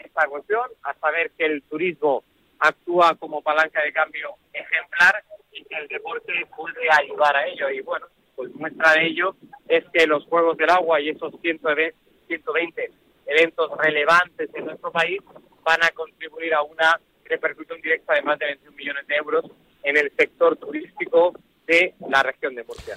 [0.04, 2.24] esta cuestión, a saber que el turismo
[2.58, 5.22] actúa como palanca de cambio ejemplar
[5.52, 7.70] y que el deporte puede ayudar a ello.
[7.70, 8.06] Y bueno
[8.38, 9.34] pues muestra de ello
[9.66, 11.92] es que los Juegos del Agua y esos 120
[12.28, 12.90] 120
[13.26, 15.18] eventos relevantes en nuestro país
[15.64, 19.44] van a contribuir a una repercusión directa de más de 21 millones de euros
[19.82, 21.32] en el sector turístico
[21.66, 22.96] de la región de Murcia.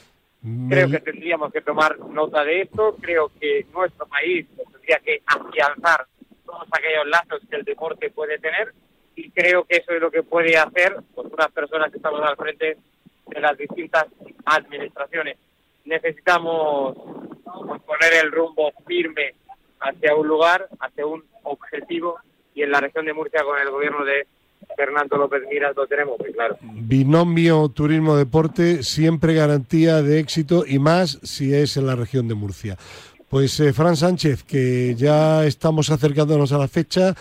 [0.69, 6.05] Creo que tendríamos que tomar nota de esto, creo que nuestro país tendría que afianzar
[6.51, 8.73] todos aquellos lazos que el deporte puede tener
[9.15, 12.35] y creo que eso es lo que puede hacer pues, unas personas que estamos al
[12.35, 12.77] frente
[13.27, 14.05] de las distintas
[14.45, 15.37] administraciones.
[15.85, 16.97] Necesitamos
[17.67, 19.33] pues, poner el rumbo firme
[19.79, 22.19] hacia un lugar, hacia un objetivo
[22.53, 24.27] y en la región de Murcia con el gobierno de
[24.75, 26.57] Fernando López Miras lo tenemos muy claro.
[26.61, 32.77] Binomio turismo-deporte, siempre garantía de éxito y más si es en la región de Murcia.
[33.31, 37.15] Pues eh, Fran Sánchez, que ya estamos acercándonos a la fecha,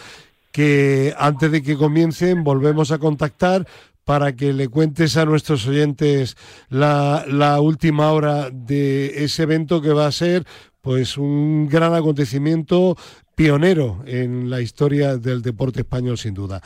[0.51, 3.65] que antes de que comiencen volvemos a contactar
[4.05, 6.37] para que le cuentes a nuestros oyentes
[6.69, 10.43] la, la última hora de ese evento que va a ser
[10.81, 12.97] pues un gran acontecimiento
[13.37, 16.61] pionero en la historia del deporte español sin duda.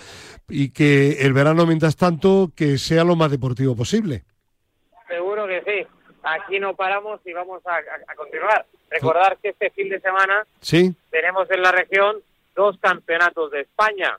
[0.49, 4.24] Y que el verano mientras tanto que sea lo más deportivo posible.
[5.07, 5.86] Seguro que sí,
[6.22, 8.64] aquí no paramos y vamos a, continuar.
[8.95, 10.95] Recordar que este fin de semana ¿Sí?
[11.11, 12.16] tenemos en la región
[12.55, 14.16] dos campeonatos de España,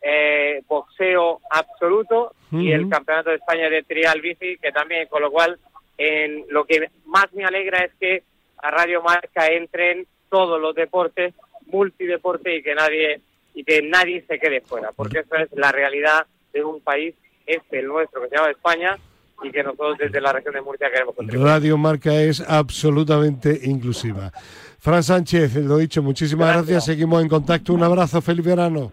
[0.00, 5.30] eh, boxeo absoluto y el campeonato de España de trial bici, que también, con lo
[5.30, 5.58] cual,
[5.98, 8.22] en lo que más me alegra es que
[8.58, 11.34] a Radio Marca entren todos los deportes,
[11.66, 13.20] multideporte y que nadie
[13.54, 17.14] y que nadie se quede fuera, porque esa es la realidad de un país,
[17.46, 18.96] este el nuestro, que se llama España,
[19.42, 21.46] y que nosotros desde la región de Murcia queremos contribuir.
[21.46, 24.32] Radio Marca es absolutamente inclusiva.
[24.78, 26.84] Fran Sánchez, lo dicho, muchísimas gracias.
[26.84, 27.72] Seguimos en contacto.
[27.72, 28.92] Un abrazo, feliz verano.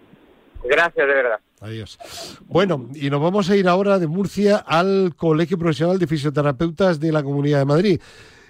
[0.63, 1.39] Gracias, de verdad.
[1.59, 2.39] Adiós.
[2.47, 7.11] Bueno, y nos vamos a ir ahora de Murcia al Colegio Profesional de Fisioterapeutas de
[7.11, 8.01] la Comunidad de Madrid.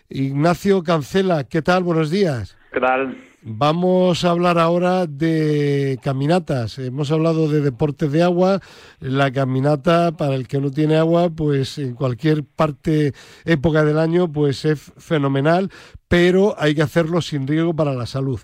[0.10, 1.84] Ignacio Cancela, ¿qué tal?
[1.84, 2.58] Buenos días.
[2.72, 3.18] ¿Qué tal?
[3.44, 6.78] Vamos a hablar ahora de caminatas.
[6.78, 8.62] Hemos hablado de deportes de agua.
[9.00, 13.14] La caminata, para el que no tiene agua, pues en cualquier parte,
[13.44, 15.72] época del año, pues es fenomenal,
[16.08, 18.40] pero hay que hacerlo sin riesgo para la salud.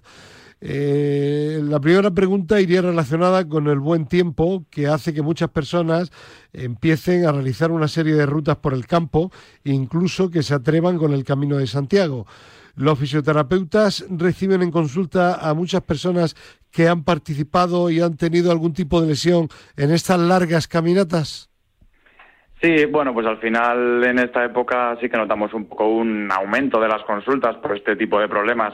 [0.60, 6.12] Eh, la primera pregunta iría relacionada con el buen tiempo que hace que muchas personas
[6.52, 9.32] empiecen a realizar una serie de rutas por el campo,
[9.64, 12.26] incluso que se atrevan con el Camino de Santiago.
[12.76, 16.36] Los fisioterapeutas reciben en consulta a muchas personas
[16.72, 21.50] que han participado y han tenido algún tipo de lesión en estas largas caminatas.
[22.62, 26.80] Sí, bueno, pues al final en esta época sí que notamos un poco un aumento
[26.80, 28.74] de las consultas por este tipo de problemas.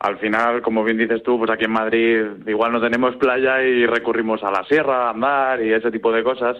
[0.00, 3.86] Al final, como bien dices tú, pues aquí en Madrid igual no tenemos playa y
[3.86, 6.56] recurrimos a la sierra, a andar y ese tipo de cosas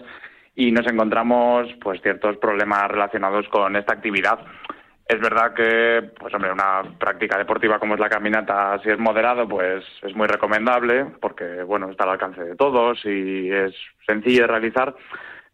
[0.55, 4.39] y nos encontramos pues ciertos problemas relacionados con esta actividad.
[5.07, 9.47] Es verdad que, pues hombre, una práctica deportiva como es la caminata, si es moderado,
[9.47, 13.75] pues es muy recomendable, porque, bueno, está al alcance de todos y es
[14.07, 14.95] sencillo de realizar,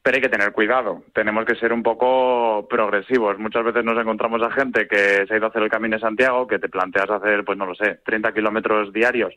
[0.01, 1.03] pero hay que tener cuidado.
[1.13, 3.37] Tenemos que ser un poco progresivos.
[3.37, 6.01] Muchas veces nos encontramos a gente que se ha ido a hacer el Camino de
[6.01, 9.33] Santiago, que te planteas hacer, pues no lo sé, 30 kilómetros diarios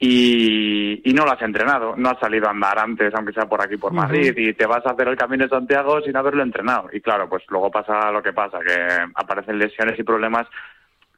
[0.00, 3.76] y, no lo has entrenado, no has salido a andar antes, aunque sea por aquí,
[3.76, 6.88] por Madrid, y te vas a hacer el Camino de Santiago sin haberlo entrenado.
[6.92, 8.76] Y claro, pues luego pasa lo que pasa, que
[9.14, 10.46] aparecen lesiones y problemas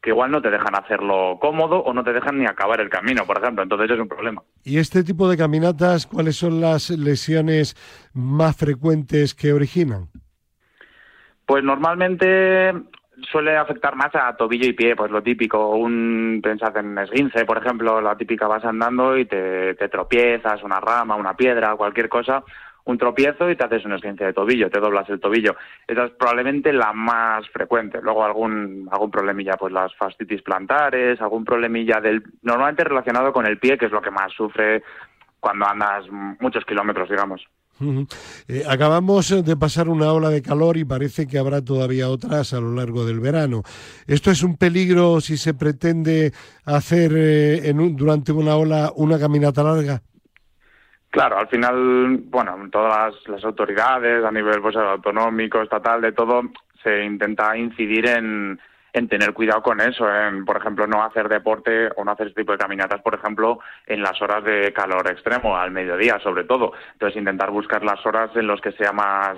[0.02, 3.26] que igual no te dejan hacerlo cómodo o no te dejan ni acabar el camino,
[3.26, 3.62] por ejemplo.
[3.62, 4.42] Entonces es un problema.
[4.64, 7.76] ¿Y este tipo de caminatas, cuáles son las lesiones
[8.14, 10.08] más frecuentes que originan?
[11.44, 12.72] Pues normalmente
[13.30, 17.58] suele afectar más a tobillo y pie, pues lo típico, un pensad en esguince, por
[17.58, 22.42] ejemplo, la típica vas andando y te, tropiezas, una rama, una piedra, cualquier cosa,
[22.84, 25.56] un tropiezo y te haces un esguince de tobillo, te doblas el tobillo.
[25.86, 28.00] Esa es probablemente la más frecuente.
[28.02, 33.58] Luego algún, algún problemilla, pues las fascitis plantares, algún problemilla del, normalmente relacionado con el
[33.58, 34.82] pie, que es lo que más sufre
[35.38, 36.04] cuando andas
[36.40, 37.46] muchos kilómetros, digamos.
[38.46, 42.60] Eh, acabamos de pasar una ola de calor y parece que habrá todavía otras a
[42.60, 43.62] lo largo del verano.
[44.06, 46.32] ¿Esto es un peligro si se pretende
[46.64, 50.02] hacer eh, en durante una ola una caminata larga?
[51.10, 56.42] Claro, al final, bueno, todas las, autoridades a nivel pues, autonómico, estatal, de todo,
[56.84, 58.60] se intenta incidir en,
[58.92, 62.42] en tener cuidado con eso, en, por ejemplo, no hacer deporte o no hacer este
[62.42, 66.74] tipo de caminatas, por ejemplo, en las horas de calor extremo, al mediodía sobre todo.
[66.92, 69.36] Entonces, intentar buscar las horas en las que sea más,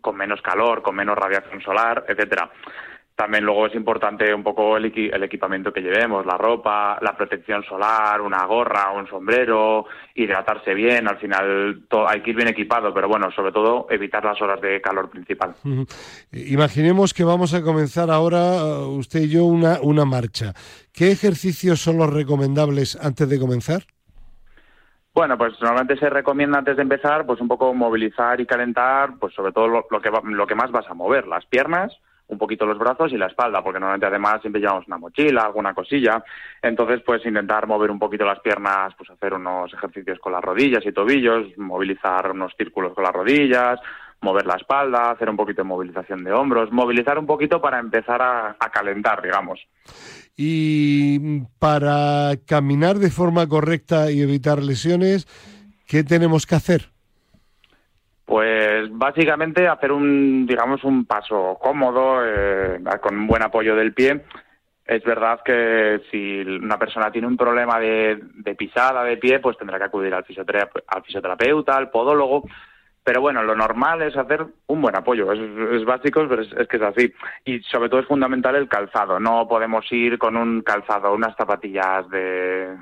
[0.00, 2.50] con menos calor, con menos radiación solar, etcétera.
[3.16, 8.20] También luego es importante un poco el, equipamiento que llevemos, la ropa, la protección solar,
[8.20, 9.86] una gorra, un sombrero,
[10.16, 14.42] hidratarse bien, al final hay que ir bien equipado, pero bueno, sobre todo evitar las
[14.42, 15.54] horas de calor principal.
[16.32, 20.52] Imaginemos que vamos a comenzar ahora, uh, usted y yo, una, una marcha.
[20.92, 23.82] ¿Qué ejercicios son los recomendables antes de comenzar?
[25.14, 29.32] Bueno, pues normalmente se recomienda antes de empezar, pues un poco movilizar y calentar, pues
[29.34, 31.96] sobre todo lo, lo que, lo que más vas a mover, las piernas,
[32.28, 35.74] un poquito los brazos y la espalda, porque normalmente además siempre llevamos una mochila, alguna
[35.74, 36.24] cosilla.
[36.62, 40.84] Entonces, pues intentar mover un poquito las piernas, pues hacer unos ejercicios con las rodillas
[40.86, 43.78] y tobillos, movilizar unos círculos con las rodillas,
[44.22, 48.22] mover la espalda, hacer un poquito de movilización de hombros, movilizar un poquito para empezar
[48.22, 49.60] a, a calentar, digamos.
[50.36, 55.28] Y para caminar de forma correcta y evitar lesiones,
[55.86, 56.93] ¿qué tenemos que hacer?
[58.24, 64.24] Pues básicamente hacer un, digamos, un paso cómodo, eh, con un buen apoyo del pie.
[64.86, 68.18] Es verdad que si una persona tiene un problema de,
[68.56, 72.44] pisada de pie, pues tendrá que acudir al, fisioterapeuta, al podólogo.
[73.02, 75.30] Pero bueno, lo normal es hacer un buen apoyo.
[75.30, 77.12] Es, básico, pero es, que es así.
[77.44, 79.20] Y sobre todo es fundamental el calzado.
[79.20, 82.74] No podemos ir con un calzado, unas zapatillas de,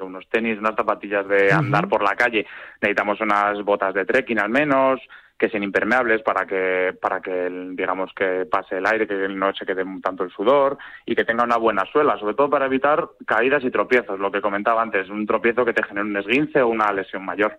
[0.00, 2.46] unos tenis, unas zapatillas de andar por la calle,
[2.80, 5.00] necesitamos unas botas de trekking al menos,
[5.42, 9.66] que sean impermeables para que para que digamos que pase el aire, que no se
[9.66, 13.64] quede tanto el sudor y que tenga una buena suela, sobre todo para evitar caídas
[13.64, 16.92] y tropiezos, lo que comentaba antes, un tropiezo que te genere un esguince o una
[16.92, 17.58] lesión mayor.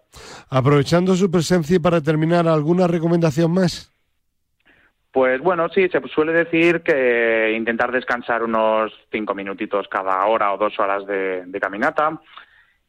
[0.50, 3.93] Aprovechando su presencia y para terminar, ¿alguna recomendación más?
[5.14, 10.58] Pues bueno, sí, se suele decir que intentar descansar unos cinco minutitos cada hora o
[10.58, 12.20] dos horas de caminata,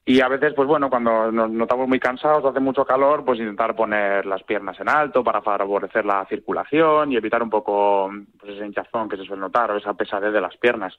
[0.06, 3.74] y a veces, pues bueno, cuando nos notamos muy cansados, hace mucho calor, pues intentar
[3.74, 8.66] poner las piernas en alto para favorecer la circulación y evitar un poco pues ese
[8.66, 10.94] hinchazón que se suele notar o esa pesadez de las piernas.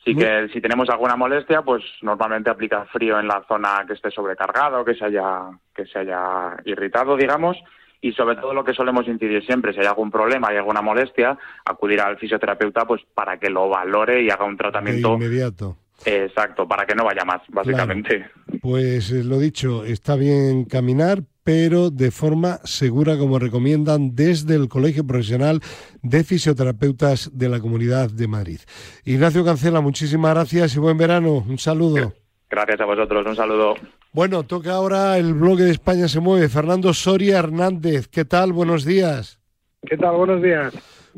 [0.00, 4.10] Así que si tenemos alguna molestia, pues normalmente aplicar frío en la zona que esté
[4.10, 7.56] sobrecargado, que se haya, que se haya irritado, digamos,
[8.00, 11.38] y sobre todo lo que solemos incidir siempre, si hay algún problema, hay alguna molestia,
[11.64, 16.86] acudir al fisioterapeuta pues para que lo valore y haga un tratamiento inmediato Exacto, para
[16.86, 18.26] que no vaya más, básicamente.
[18.60, 24.68] Pues eh, lo dicho, está bien caminar, pero de forma segura, como recomiendan desde el
[24.68, 25.60] Colegio Profesional
[26.02, 28.60] de Fisioterapeutas de la Comunidad de Madrid.
[29.04, 31.44] Ignacio Cancela, muchísimas gracias y buen verano.
[31.48, 32.12] Un saludo.
[32.50, 33.74] Gracias a vosotros, un saludo.
[34.16, 36.48] Bueno, toca ahora el bloque de España se mueve.
[36.48, 38.54] Fernando Soria Hernández, ¿qué tal?
[38.54, 39.42] Buenos días.
[39.86, 40.16] ¿Qué tal?
[40.16, 40.72] Buenos días.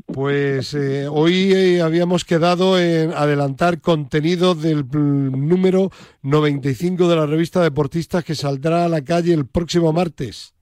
[0.05, 5.91] Pues eh, hoy eh, habíamos quedado en adelantar contenido del número
[6.23, 10.53] 95 de la revista Deportistas que saldrá a la calle el próximo martes.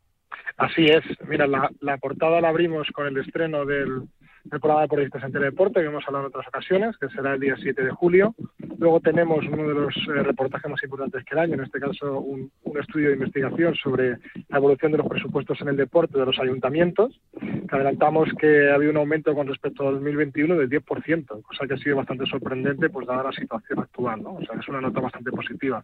[0.59, 1.05] Así es.
[1.27, 4.03] Mira, la, la portada la abrimos con el estreno del,
[4.53, 7.41] el programa de Deportistas en Teledeporte, que hemos hablado en otras ocasiones, que será el
[7.41, 8.35] día 7 de julio.
[8.79, 12.21] Luego tenemos uno de los eh, reportajes más importantes que el año, en este caso
[12.21, 14.19] un, estudio de investigación sobre
[14.49, 18.75] la evolución de los presupuestos en el deporte de los ayuntamientos, que adelantamos que ha
[18.75, 22.91] habido un aumento con respecto al 2021 del 10%, cosa que ha sido bastante sorprendente,
[22.91, 24.35] pues dada la situación actual, ¿no?
[24.35, 25.83] O sea, es una nota bastante positiva.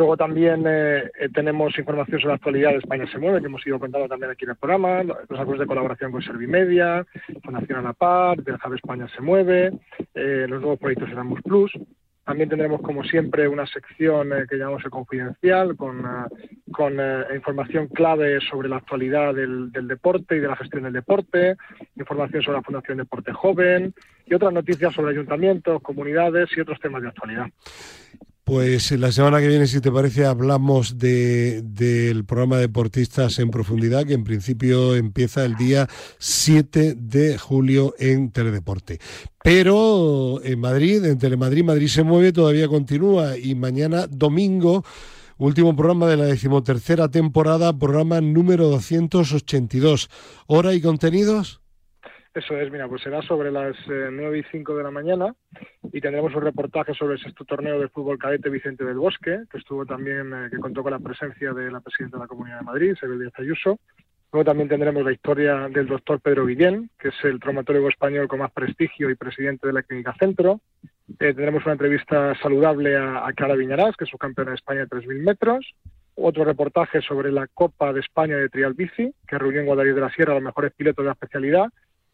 [0.00, 3.66] Luego también eh, eh, tenemos información sobre la actualidad de España se mueve, que hemos
[3.66, 7.04] ido contando también aquí en el programa, los acuerdos de colaboración con Servimedia,
[7.44, 9.70] Fundación A la Par, del España se mueve,
[10.14, 11.72] eh, los nuevos proyectos Erasmus Plus.
[12.24, 16.02] También tendremos, como siempre, una sección que llamamos el confidencial, con,
[16.72, 16.94] con
[17.34, 21.56] información clave sobre la actualidad del, deporte y de la gestión del deporte,
[21.96, 23.92] información sobre la Fundación Deporte Joven
[24.24, 27.48] y otras noticias sobre ayuntamientos, comunidades y otros temas de actualidad.
[28.50, 34.14] Pues la semana que viene, si te parece, hablamos del programa Deportistas en Profundidad, que
[34.14, 35.88] en principio empieza el día
[36.18, 38.98] 7 de julio en Teledeporte.
[39.44, 44.84] Pero en Madrid, en Telemadrid, Madrid se mueve, todavía continúa y mañana domingo
[45.38, 50.10] último programa de la decimotercera temporada, programa número 282.
[50.48, 51.60] ¿Hora y contenidos?
[52.32, 55.34] Eso es, mira, pues será sobre las eh, nueve y cinco de la mañana
[55.92, 59.58] y tendremos un reportaje sobre el sexto torneo del fútbol cadete Vicente del Bosque, que
[59.58, 62.64] estuvo también, eh, que contó con la presencia de la presidenta de la Comunidad de
[62.64, 63.80] Madrid, Isabel Díaz Ayuso.
[64.32, 68.38] Luego también tendremos la historia del doctor Pedro Guillén, que es el traumatólogo español con
[68.38, 70.60] más prestigio y presidente de la Clínica Centro.
[71.08, 75.24] Eh, tendremos una entrevista saludable a, Clara Viñarás, que es subcampeona de España de 3.000
[75.24, 75.74] metros
[76.22, 80.00] otro reportaje sobre la Copa de España de Trial Bici, que reunió en Guadalajara de
[80.02, 81.66] la Sierra a los mejores pilotos de la especialidad,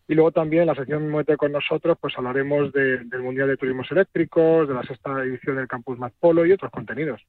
[0.08, 3.90] y luego también en la sección Muete con nosotros, pues hablaremos del Mundial de Turismos
[3.90, 7.20] Eléctricos, de la sexta edición del Campus Más Polo y otros contenidos.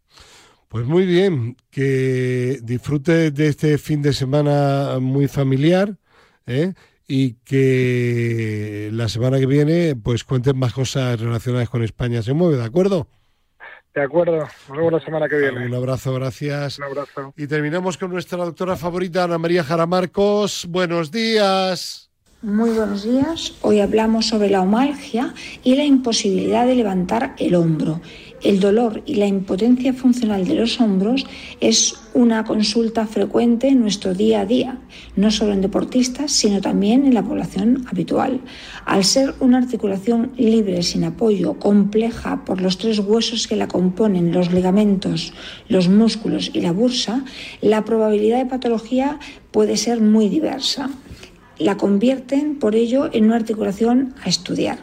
[0.68, 5.96] Pues muy bien, que disfrute de este fin de semana muy familiar
[6.46, 6.74] ¿eh?
[7.08, 12.58] y que la semana que viene pues cuenten más cosas relacionadas con España se mueve,
[12.58, 13.08] ¿de acuerdo?
[13.96, 15.66] De acuerdo, nos vemos la semana que viene.
[15.66, 16.78] Un abrazo, gracias.
[16.78, 17.34] Un abrazo.
[17.36, 20.68] Y terminamos con nuestra doctora favorita, Ana María Jaramarcos.
[20.70, 22.07] Buenos días.
[22.48, 23.56] Muy buenos días.
[23.62, 25.34] Hoy hablamos sobre la omalgia
[25.66, 28.00] y la imposibilidad de levantar el hombro.
[28.42, 31.26] El dolor y la impotencia funcional de los hombros
[31.60, 34.80] es una consulta frecuente en nuestro día a día,
[35.18, 38.40] no solo en deportistas, sino también en la población habitual.
[38.86, 44.32] Al ser una articulación libre, sin apoyo, compleja por los tres huesos que la componen,
[44.32, 45.34] los ligamentos,
[45.68, 47.26] los músculos y la bursa,
[47.60, 49.20] la probabilidad de patología
[49.52, 50.90] puede ser muy diversa
[51.60, 54.80] la convierten por ello en una articulación a estudiar.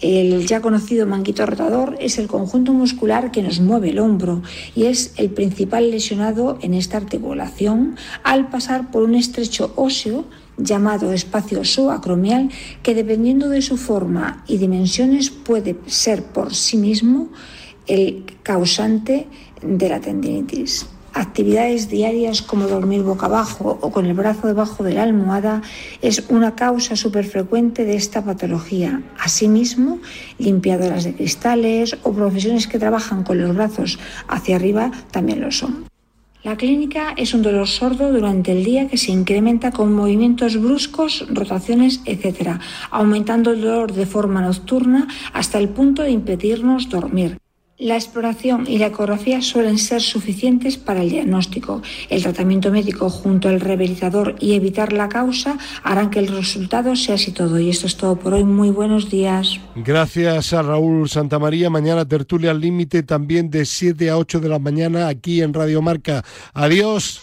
[0.00, 4.42] El ya conocido manguito rotador es el conjunto muscular que nos mueve el hombro
[4.76, 10.24] y es el principal lesionado en esta articulación al pasar por un estrecho óseo
[10.56, 12.50] llamado espacio subacromial
[12.84, 17.30] que dependiendo de su forma y dimensiones puede ser por sí mismo
[17.88, 19.26] el causante
[19.62, 20.86] de la tendinitis.
[21.18, 25.62] Actividades diarias como dormir boca abajo o con el brazo debajo de la almohada
[26.00, 29.02] es una causa súper frecuente de esta patología.
[29.18, 29.98] Asimismo,
[30.38, 33.98] limpiadoras de cristales o profesiones que trabajan con los brazos
[34.28, 35.86] hacia arriba también lo son.
[36.44, 41.26] La clínica es un dolor sordo durante el día que se incrementa con movimientos bruscos,
[41.30, 42.60] rotaciones, etc.,
[42.92, 47.38] aumentando el dolor de forma nocturna hasta el punto de impedirnos dormir.
[47.78, 51.80] La exploración y la ecografía suelen ser suficientes para el diagnóstico.
[52.10, 57.14] El tratamiento médico junto al rehabilitador y evitar la causa harán que el resultado sea
[57.14, 57.60] así todo.
[57.60, 58.42] Y esto es todo por hoy.
[58.42, 59.60] Muy buenos días.
[59.76, 61.70] Gracias a Raúl Santamaría.
[61.70, 65.80] Mañana tertulia al límite también de 7 a 8 de la mañana aquí en Radio
[65.80, 66.24] Marca.
[66.54, 67.20] Adiós.